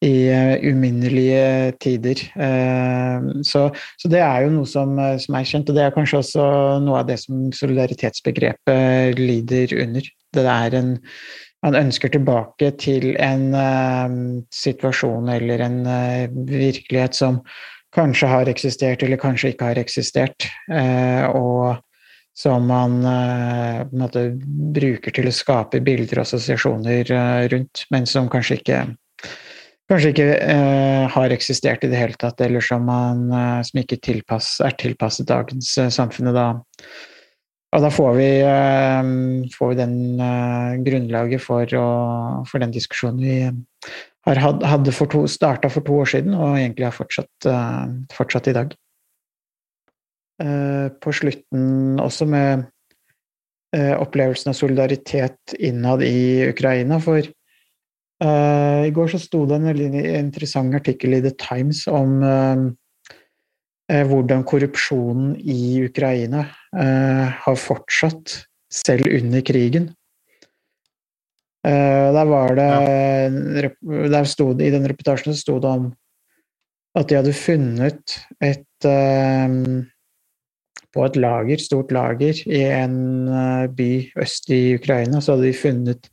[0.07, 0.13] i
[0.71, 2.23] uminnelige tider.
[3.43, 3.65] Så,
[3.99, 6.45] så, det er jo noe som, som, er kjent, og det er kanskje også
[6.85, 10.07] noe av det som solidaritetsbegrepet lider under.
[10.35, 10.95] Det er en
[11.65, 14.11] man ønsker tilbake til en uh,
[14.53, 17.41] situasjon eller en uh, virkelighet som
[17.95, 21.81] kanskje har eksistert eller kanskje ikke har eksistert, uh, og
[22.35, 22.97] som man
[23.95, 24.25] måte,
[24.75, 27.07] bruker til å skape bilder og assosiasjoner
[27.53, 28.79] rundt, men som kanskje ikke
[29.87, 30.25] kanskje ikke
[31.15, 33.29] har eksistert i det hele tatt, eller som, man,
[33.63, 36.33] som ikke tilpass, er tilpasset dagens samfunn.
[36.35, 36.49] Da
[37.75, 39.07] og da får vi, eh,
[39.51, 41.87] får vi den uh, grunnlaget for, å,
[42.47, 43.35] for, den diskusjonen vi
[44.25, 48.51] har hadde for to, starta for to år siden, og egentlig har fortsatt, uh, fortsatt
[48.51, 48.75] i dag.
[50.35, 52.65] På slutten også med
[53.71, 60.75] opplevelsen av solidaritet innad i Ukraina, for i går så sto det en veldig interessant
[60.75, 62.57] artikkel i The Times om Eh,
[63.85, 68.33] hvordan korrupsjonen i Ukraina eh, har fortsatt
[68.71, 69.91] selv under krigen.
[71.65, 72.69] Eh, der var det
[73.85, 75.91] der stod, I den reportasjen sto det om
[76.95, 78.63] at de hadde funnet et
[80.95, 83.27] På et lager, stort lager i en
[83.75, 86.07] by øst i Ukraina, så hadde de funnet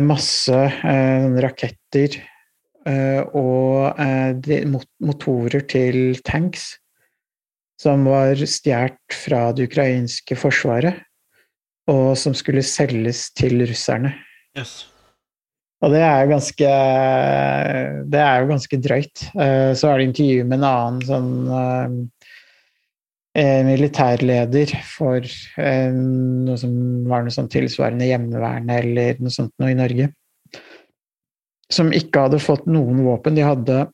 [0.00, 0.56] masse
[1.44, 2.37] raketter Eh,
[2.88, 6.70] og eh, motorer til tanks
[7.78, 10.96] som var stjålet fra det ukrainske forsvaret,
[11.88, 14.10] og som skulle selges til russerne.
[14.58, 14.88] Yes.
[15.78, 16.70] Og det er jo ganske
[18.10, 19.22] Det er jo ganske drøyt.
[19.38, 22.08] Eh, så er det intervju med en annen sånn
[23.38, 25.22] militærleder for
[25.54, 26.72] noe som
[27.06, 30.08] var noe sånn tilsvarende hjemmeværende eller noe sånt noe i Norge
[31.72, 33.36] som ikke hadde fått noen våpen.
[33.38, 33.86] De hadde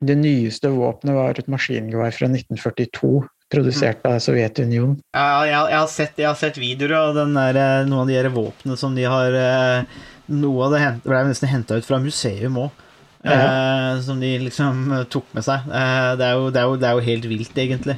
[0.00, 3.10] Det nyeste våpenet var et maskingevær fra 1942,
[3.52, 4.94] produsert av Sovjetunionen.
[5.12, 8.16] Ja, jeg, jeg, har sett, jeg, har sett, videoer av der, eh, noen av de
[8.16, 9.98] her våpnene som de har eh,
[10.30, 12.82] Noe av det ble nesten henta ut fra museum òg.
[13.26, 13.34] Ja.
[13.34, 15.66] Eh, som de liksom tok med seg.
[15.68, 17.96] Eh, det, er jo, det, er jo, det, er jo, helt vilt, egentlig.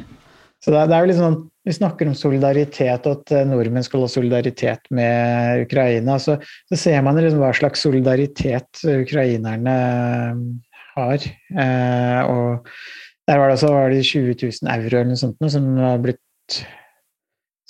[0.64, 4.02] Så det, det er jo litt sånn vi snakker om solidaritet, at eh, nordmenn skal
[4.02, 6.18] ha solidaritet med Ukraina.
[6.18, 6.36] Så,
[6.68, 10.42] så ser man liksom hva slags solidaritet ukrainerne eh,
[10.96, 11.28] har.
[11.54, 12.68] Eh, og
[13.28, 16.62] der var det også var det 20 000 euro eller noe sånt som var blitt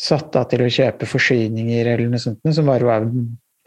[0.03, 3.05] satt av til å kjøpe forsyninger eller noe sånt, som bare var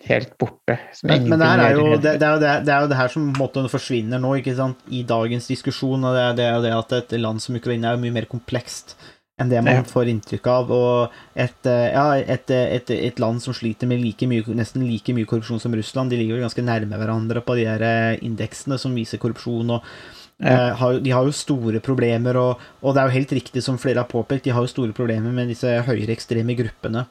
[0.09, 0.76] helt borte.
[1.05, 3.30] Men, men det, er jo, det, det, er det, det, er jo det her som
[3.38, 6.03] måte, forsvinner nå i dagens diskusjon.
[6.03, 8.97] og Det er det, at et land som Ukraina er mye mer komplekst
[9.41, 10.71] enn det man får inntrykk av.
[10.71, 15.15] Og et, eh, ja, et, et, et, land som sliter med like mye, nesten like
[15.15, 18.79] mye korrupsjon som Russland, de ligger jo ganske nærme hverandre på de her eh, indeksene
[18.81, 19.75] som viser korrupsjon.
[19.75, 19.83] og
[20.39, 20.71] ja.
[20.75, 24.03] uh, De har jo store problemer, og, og, det er jo helt riktig som flere
[24.03, 27.05] har påpekt, de har jo store problemer med disse høyreekstreme gruppene.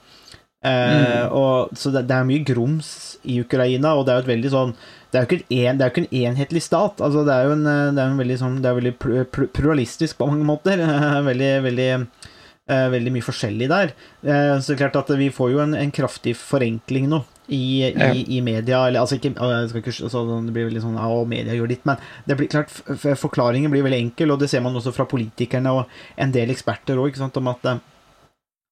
[0.65, 1.33] Uh, mm.
[1.37, 4.53] og, så det, det, er mye grums i Ukraina, og det er jo et veldig
[4.55, 4.79] sånn
[5.15, 6.99] det er jo ikke en, det er ikke en enhetlig stat.
[6.99, 8.95] Altså, det er jo en, det er en veldig, sånn, det er veldig
[9.55, 10.83] pluralistisk på mange måter.
[11.29, 11.87] veldig, veldig,
[12.73, 13.95] uh, veldig mye forskjellig der.
[14.27, 17.23] Uh, så det er klart at vi får jo en, en kraftig forenkling nå.
[17.45, 21.53] I, i, i, media eller, altså ikke, ikke altså, Det blir veldig sånn Ja, media
[21.53, 22.73] gjør ditt, men det blir klart
[23.21, 26.97] forklaringen blir veldig enkel, og det ser man også fra politikerne og en del eksperter
[27.03, 27.69] òg, om at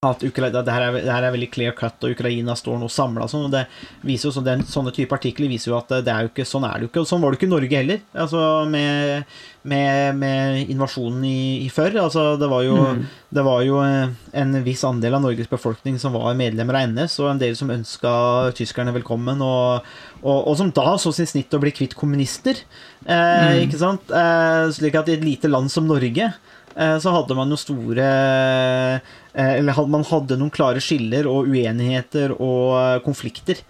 [0.03, 2.89] at Ukraina, det, her er, det her er veldig clear cut, og Ukraina står nå
[2.91, 3.27] samla.
[3.31, 3.65] Sånn, det
[4.05, 6.67] viser jo, så den, sånne type artikler viser jo at det er jo ikke, sånn
[6.67, 7.03] er det jo ikke.
[7.03, 9.35] Og sånn var det ikke i Norge heller, altså med,
[9.73, 11.99] med, med invasjonen i, i, før.
[12.05, 13.03] Altså, det, var jo, mm.
[13.37, 17.19] det var jo eh, en viss andel av Norges befolkning som var medlemmer av NS,
[17.23, 18.15] og en del som ønska
[18.59, 19.93] tyskerne velkommen, og,
[20.23, 22.59] og, og, som da så sin snitt å bli kvitt kommunister.
[23.05, 23.61] Eh, mm.
[23.67, 24.11] Ikke sant?
[24.11, 26.33] Eh, slik at i et lite land som Norge
[26.73, 32.73] så hadde man jo store eh, Eller man hadde noen klare skiller og uenigheter og
[32.79, 33.61] eh, konflikter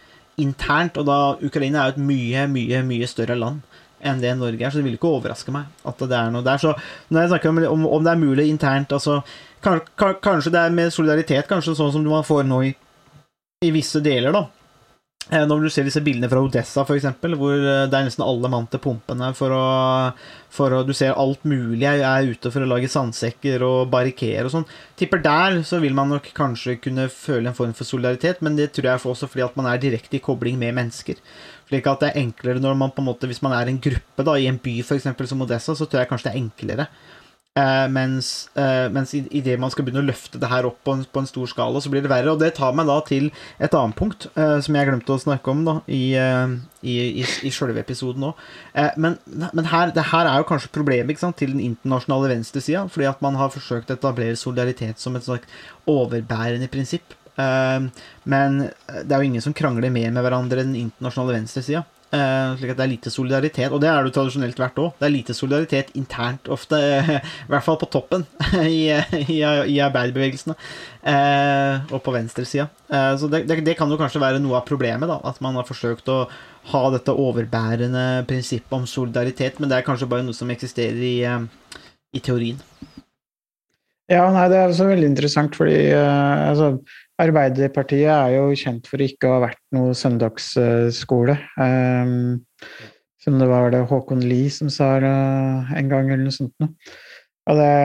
[0.41, 0.97] internt.
[1.01, 3.63] Og da Ukraina er jo et mye, mye, mye større land
[4.03, 6.59] enn det Norge er, så det vil ikke overraske meg at det er noe der.
[6.59, 6.73] Så
[7.07, 9.21] når jeg snakker om, om, det er mulig internt altså,
[9.63, 12.73] Kanskje det er med solidaritet, kanskje sånn som man får nå i,
[13.63, 14.62] i visse deler, da Eh,
[15.31, 18.49] Når du ser disse bildene fra Odessa, for eksempel, hvor eh, det er nesten alle
[18.51, 19.67] mann til pumpene for å,
[20.51, 24.43] for å Du ser alt mulig jeg er ute for å lage sandsekker og barrikere
[24.49, 24.67] og sånn.
[24.99, 28.73] Tipper der så vil man nok kanskje kunne føle en form for solidaritet, men det
[28.75, 31.21] tror jeg også fordi at man er direkte i kobling med mennesker.
[31.71, 34.27] Slik at det er enklere når man på en måte Hvis man er en gruppe
[34.27, 36.91] da, i en by for eksempel, som Odessa, så tror jeg kanskje det er enklere.
[37.53, 40.79] Eh, mens eh, mens i, i det man skal begynne å løfte det her opp
[40.81, 42.31] på en, på en stor skala, så blir det verre.
[42.33, 43.27] Og det tar meg da til
[43.61, 47.53] et annet punkt eh, som jeg glemte å snakke om da, i, i, i, i
[47.53, 48.41] sjølve episoden òg.
[48.97, 53.11] Men men her, det her er jo kanskje problemet sant, til den internasjonale venstresida, fordi
[53.11, 57.13] at man har forsøkt å etablere solidaritet som et slags overbærende prinsipp.
[57.37, 61.85] Men det er jo ingen som krangler mer med hverandre enn den internasjonale venstresida.
[62.13, 64.91] Eh, slik at det er lite solidaritet, og det er det jo tradisjonelt vært òg.
[64.99, 68.27] Det er lite solidaritet internt ofte, i hvert fall på toppen
[68.61, 68.91] i,
[69.23, 70.53] i, i arbeiderbevegelsene.
[71.09, 72.67] Eh, og på venstresida.
[72.85, 75.17] Eh, så det, det, kan jo kanskje være noe av problemet, da.
[75.25, 76.27] At man har forsøkt å
[76.69, 81.15] ha dette overbærende prinsippet om solidaritet, men det er kanskje bare noe som eksisterer i,
[81.25, 81.81] eh,
[82.13, 82.61] i teorien.
[84.11, 86.75] Ja, nei, det er altså veldig interessant, fordi eh, altså,
[87.21, 91.35] Arbeiderpartiet er jo kjent for ikke å ha vært noe søndagsskole.
[91.61, 92.41] Um,
[93.21, 96.71] som det var det Håkon Lie som sa en gang, eller noe sånt noe.
[97.51, 97.75] Og det,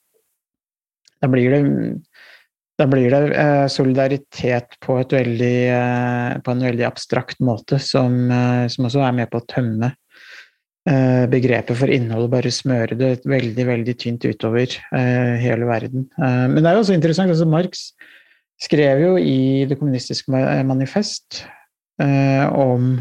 [1.24, 1.60] Da blir det,
[2.78, 8.18] da blir det eh, solidaritet på, et veldig, eh, på en veldig abstrakt måte, som,
[8.30, 13.14] eh, som også er med på å tømme eh, begrepet for innhold, bare smøre det
[13.26, 16.06] veldig, veldig tynt utover eh, hele verden.
[16.20, 17.88] men det er jo også interessant, altså Marx
[18.62, 20.32] skrev jo i Det kommunistiske
[20.68, 21.44] manifest
[22.02, 22.96] eh, om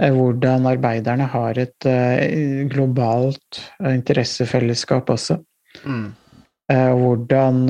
[0.00, 5.40] eh, hvordan arbeiderne har et eh, globalt interessefellesskap også.
[5.84, 6.10] Mm.
[6.70, 7.64] Hvordan,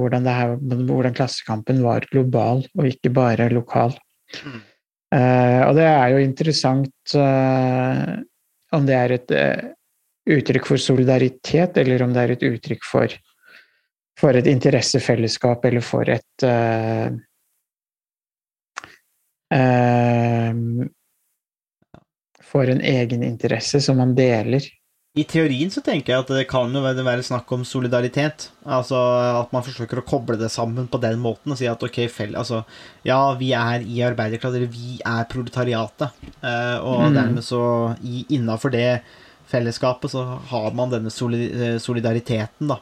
[0.00, 3.92] hvordan, her, hvordan, klassekampen var global og ikke bare lokal.
[4.40, 4.62] Mm.
[5.68, 7.16] og det er jo interessant
[8.72, 9.34] om det er et
[10.24, 13.12] uttrykk for solidaritet, eller om det er et uttrykk for
[14.20, 17.10] for et interessefellesskap eller for et uh,
[19.54, 20.54] uh,
[22.54, 24.62] For en egeninteresse som man deler.
[25.14, 28.48] I teorien så tenker jeg at det kan jo være snakk om solidaritet.
[28.66, 28.98] Altså
[29.42, 32.34] at man forsøker å koble det sammen på den måten og si at ok, fell,
[32.38, 32.64] altså,
[33.06, 36.24] ja, vi er i arbeiderklasse, eller vi er proletariatet.
[36.42, 37.14] Uh, og mm.
[37.18, 37.62] dermed så
[38.02, 38.88] innafor det
[39.50, 42.80] fellesskapet så har man denne solidariteten, da.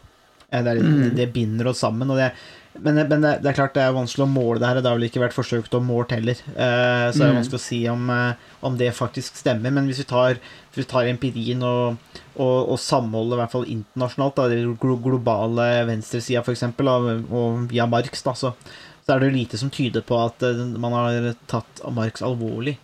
[0.52, 1.14] Det, er, mm.
[1.16, 2.10] det binder oss sammen.
[2.12, 2.32] Og det,
[2.72, 4.80] men, men det, det, er klart det er vanskelig å måle det her.
[4.80, 6.38] Det har vel ikke vært forsøkt å måle heller.
[6.52, 7.38] Uh, så det er mm.
[7.40, 9.74] vanskelig å si om, uh, om, det faktisk stemmer.
[9.74, 10.38] Men hvis vi tar,
[10.70, 11.98] hvis vi tar empirien og,
[12.36, 18.24] og, og samholdet, i hvert fall internasjonalt, da, den globale venstresida f.eks., og, via Marx,
[18.24, 18.54] da, så,
[19.02, 20.44] så, er det lite som tyder på at
[20.80, 22.78] man har tatt Marx alvorlig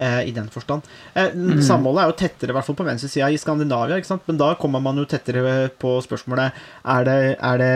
[0.00, 0.88] eh, i den forstand.
[1.14, 1.60] Eh, mm.
[1.66, 5.00] Samholdet er jo tettere, i hvert fall på venstresida i Skandinavia, men da kommer man
[5.00, 6.56] jo tettere på spørsmålet
[6.90, 7.72] er det, er det,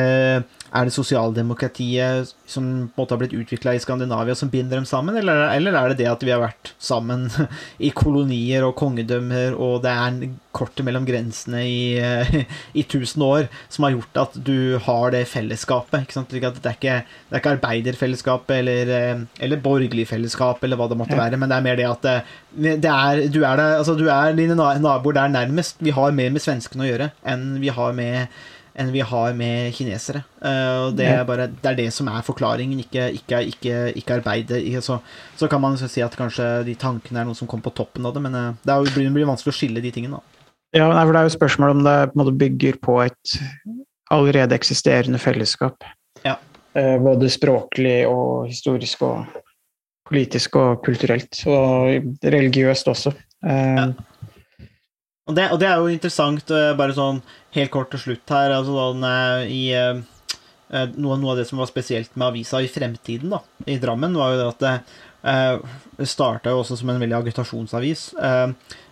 [0.74, 4.86] er det sosialdemokratiet som på en måte har blitt utvikla i Skandinavia, som binder dem
[4.88, 7.28] sammen, eller, eller, er det det at vi har vært sammen
[7.86, 10.18] i kolonier og kongedømmer, og det er
[10.54, 11.78] kortet mellom grensene i,
[12.80, 16.10] i tusen år som har gjort at du har det fellesskapet?
[16.10, 20.98] Det, er ikke, det er ikke arbeiderfellesskapet eller, eh, eller borgerlig fellesskap eller hva det
[20.98, 22.10] måtte være, men det er mer det at
[22.54, 25.80] det er, du, er det, altså, du er dine naboer der nærmest.
[25.82, 28.30] Vi har mer med svenskene å gjøre enn vi har med,
[28.74, 30.24] enn vi har med kinesere.
[30.42, 34.16] Uh, og det er, bare, det er det som er forklaringen, ikke, ikke, ikke, ikke
[34.18, 34.62] arbeidet.
[34.84, 34.98] Så,
[35.38, 38.16] så, kan man si at kanskje de tankene er noe som kommer på toppen av
[38.16, 40.18] det, men uh, det, er, det blir vanskelig å skille de tingene.
[40.18, 40.48] Da.
[40.80, 43.36] Ja, for Det er jo spørsmål om det på bygger på et
[44.14, 45.86] allerede eksisterende fellesskap.
[46.26, 46.38] Ja.
[46.74, 49.42] Uh, både språklig og historisk og
[50.04, 53.14] politisk og kulturelt, og religiøst også.
[53.44, 53.86] Ja.
[55.24, 57.22] Og, det, og, det, er jo interessant, eh, bare sånn
[57.56, 60.02] helt kort til slutt her altså sånn, eh, i eh,
[61.00, 64.34] noe, noe, av det som var spesielt med avisa i fremtiden, da, i Drammen, var
[64.34, 64.74] jo det at det,
[65.32, 68.10] eh, starta jo også som en veldig agitasjonsavis.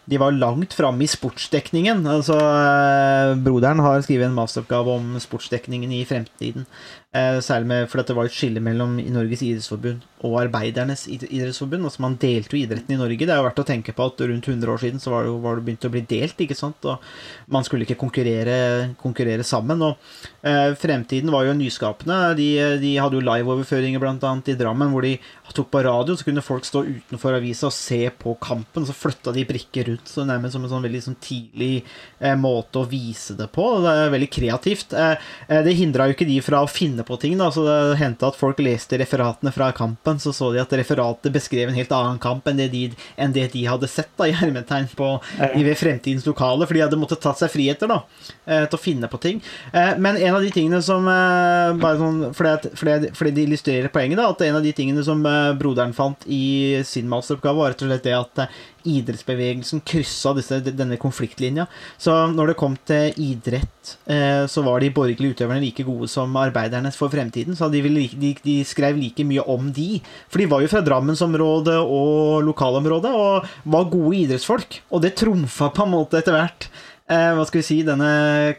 [0.09, 2.01] de var langt framme i sportsdekningen.
[2.11, 6.65] Altså, eh, broderen har skrevet en masteroppgave om sportsdekningen i fremtiden.
[7.13, 11.85] Eh, særlig med, fordi det var et skille mellom Norges idrettsforbund og Arbeidernes idrettsforbund.
[11.85, 13.27] Altså Man delte jo idretten i Norge.
[13.27, 15.35] Det er jo verdt å tenke på at rundt 100 år siden så var det
[15.45, 16.89] var det begynt å bli delt, ikke sant.
[16.89, 19.85] Og man skulle ikke konkurrere, konkurrere sammen.
[19.85, 20.01] Og
[20.41, 22.19] eh, fremtiden var jo nyskapende.
[22.39, 22.49] De,
[22.81, 24.33] de hadde jo liveoverføringer bl.a.
[24.49, 25.19] i Drammen, hvor de
[25.53, 28.87] tok på radio, så kunne folk stå utenfor avisa og se på kampen.
[28.89, 32.83] Så flytta de brikker rundt, så nærmest som en sånn veldig sånn tidlig eh, måte
[32.83, 33.67] å vise det på.
[33.85, 34.97] Det er veldig kreativt.
[34.97, 37.37] Eh, eh, det hindra jo ikke de fra å finne på ting.
[37.39, 41.33] da, så Det hendte at folk leste referatene fra kampen, så så de at referatet
[41.33, 42.83] beskrev en helt annen kamp enn det de,
[43.17, 45.09] enn det de hadde sett da, i hermetegn på
[45.55, 48.01] i ved fremtidens lokale, for de hadde måttet tatt seg friheter da,
[48.47, 49.43] eh, til å finne på ting.
[49.73, 53.93] Eh, Men en av de tingene som eh, bare sånn, fordi, fordi, fordi det illustrerer
[53.93, 55.23] poenget, da, at en av de tingene som
[55.59, 58.47] broderen fant i sin masteroppgave, var rett og slett det at
[58.89, 61.67] idrettsbevegelsen kryssa disse, denne konfliktlinja.
[62.01, 66.37] Så når det kom til idrett, eh, så var de borgerlige utøverne like gode som
[66.41, 67.57] arbeiderne for fremtiden.
[67.59, 70.01] Så de, ville, de, de skrev like mye om de.
[70.29, 74.83] For de var jo fra Drammensområdet og lokalområdet, og var gode idrettsfolk.
[74.91, 76.71] Og det trumfa på en måte etter hvert.
[77.13, 78.11] Eh, hva skal vi si, denne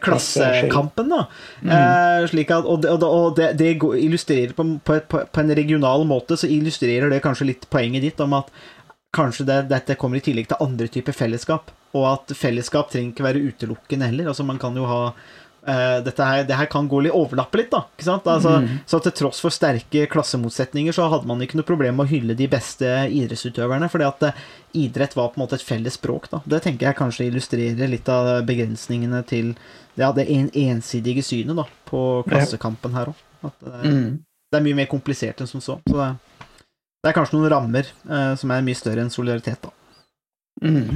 [0.04, 1.24] klassekampen, da.
[1.64, 3.70] Eh, slik at, og det, og det, og det, det
[4.04, 8.20] illustrerer på, på, på, på en regional måte, så illustrerer det kanskje litt poenget ditt
[8.22, 8.52] om at
[9.14, 11.72] kanskje det, dette kommer i tillegg til andre typer fellesskap.
[11.94, 14.30] Og at fellesskap trenger ikke være utelukkende heller.
[14.32, 17.70] Altså Man kan jo ha uh, dette her, det her kan gå litt overlappe litt,
[17.72, 17.84] da.
[17.94, 18.26] Ikke sant?
[18.30, 18.56] Altså,
[18.90, 22.36] Så til tross for sterke klassemotsetninger, så hadde man ikke noe problem med å hylle
[22.38, 23.88] de beste idrettsutøverne.
[23.92, 24.44] fordi at uh,
[24.74, 26.28] idrett var på en måte et felles språk.
[26.34, 26.42] da.
[26.44, 29.54] Det tenker jeg kanskje illustrerer litt av begrensningene til
[29.94, 33.26] ja, det en, ensidige synet da, på klassekampen her òg.
[33.84, 34.24] Mm.
[34.50, 35.78] Det er mye mer komplisert enn som så.
[35.88, 36.08] så det,
[37.04, 39.60] det er kanskje noen rammer eh, som er mye større enn solidaritet.
[39.60, 39.72] da.
[40.64, 40.94] Mm.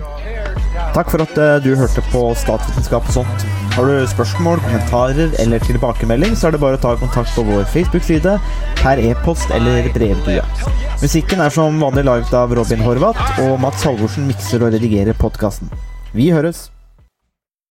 [0.95, 3.45] Takk for at eh, du hørte på Statsvitenskap og sånt.
[3.75, 7.69] Har du spørsmål, kommentarer eller tilbakemelding, så er det bare å ta kontakt på vår
[7.75, 8.39] Facebook-side,
[8.81, 10.47] per e-post eller brevdue.
[11.03, 15.71] Musikken er som vanlig laget av Robin Horvath, og Mats Halvorsen mikser og redigerer podkasten.
[16.17, 16.71] Vi høres!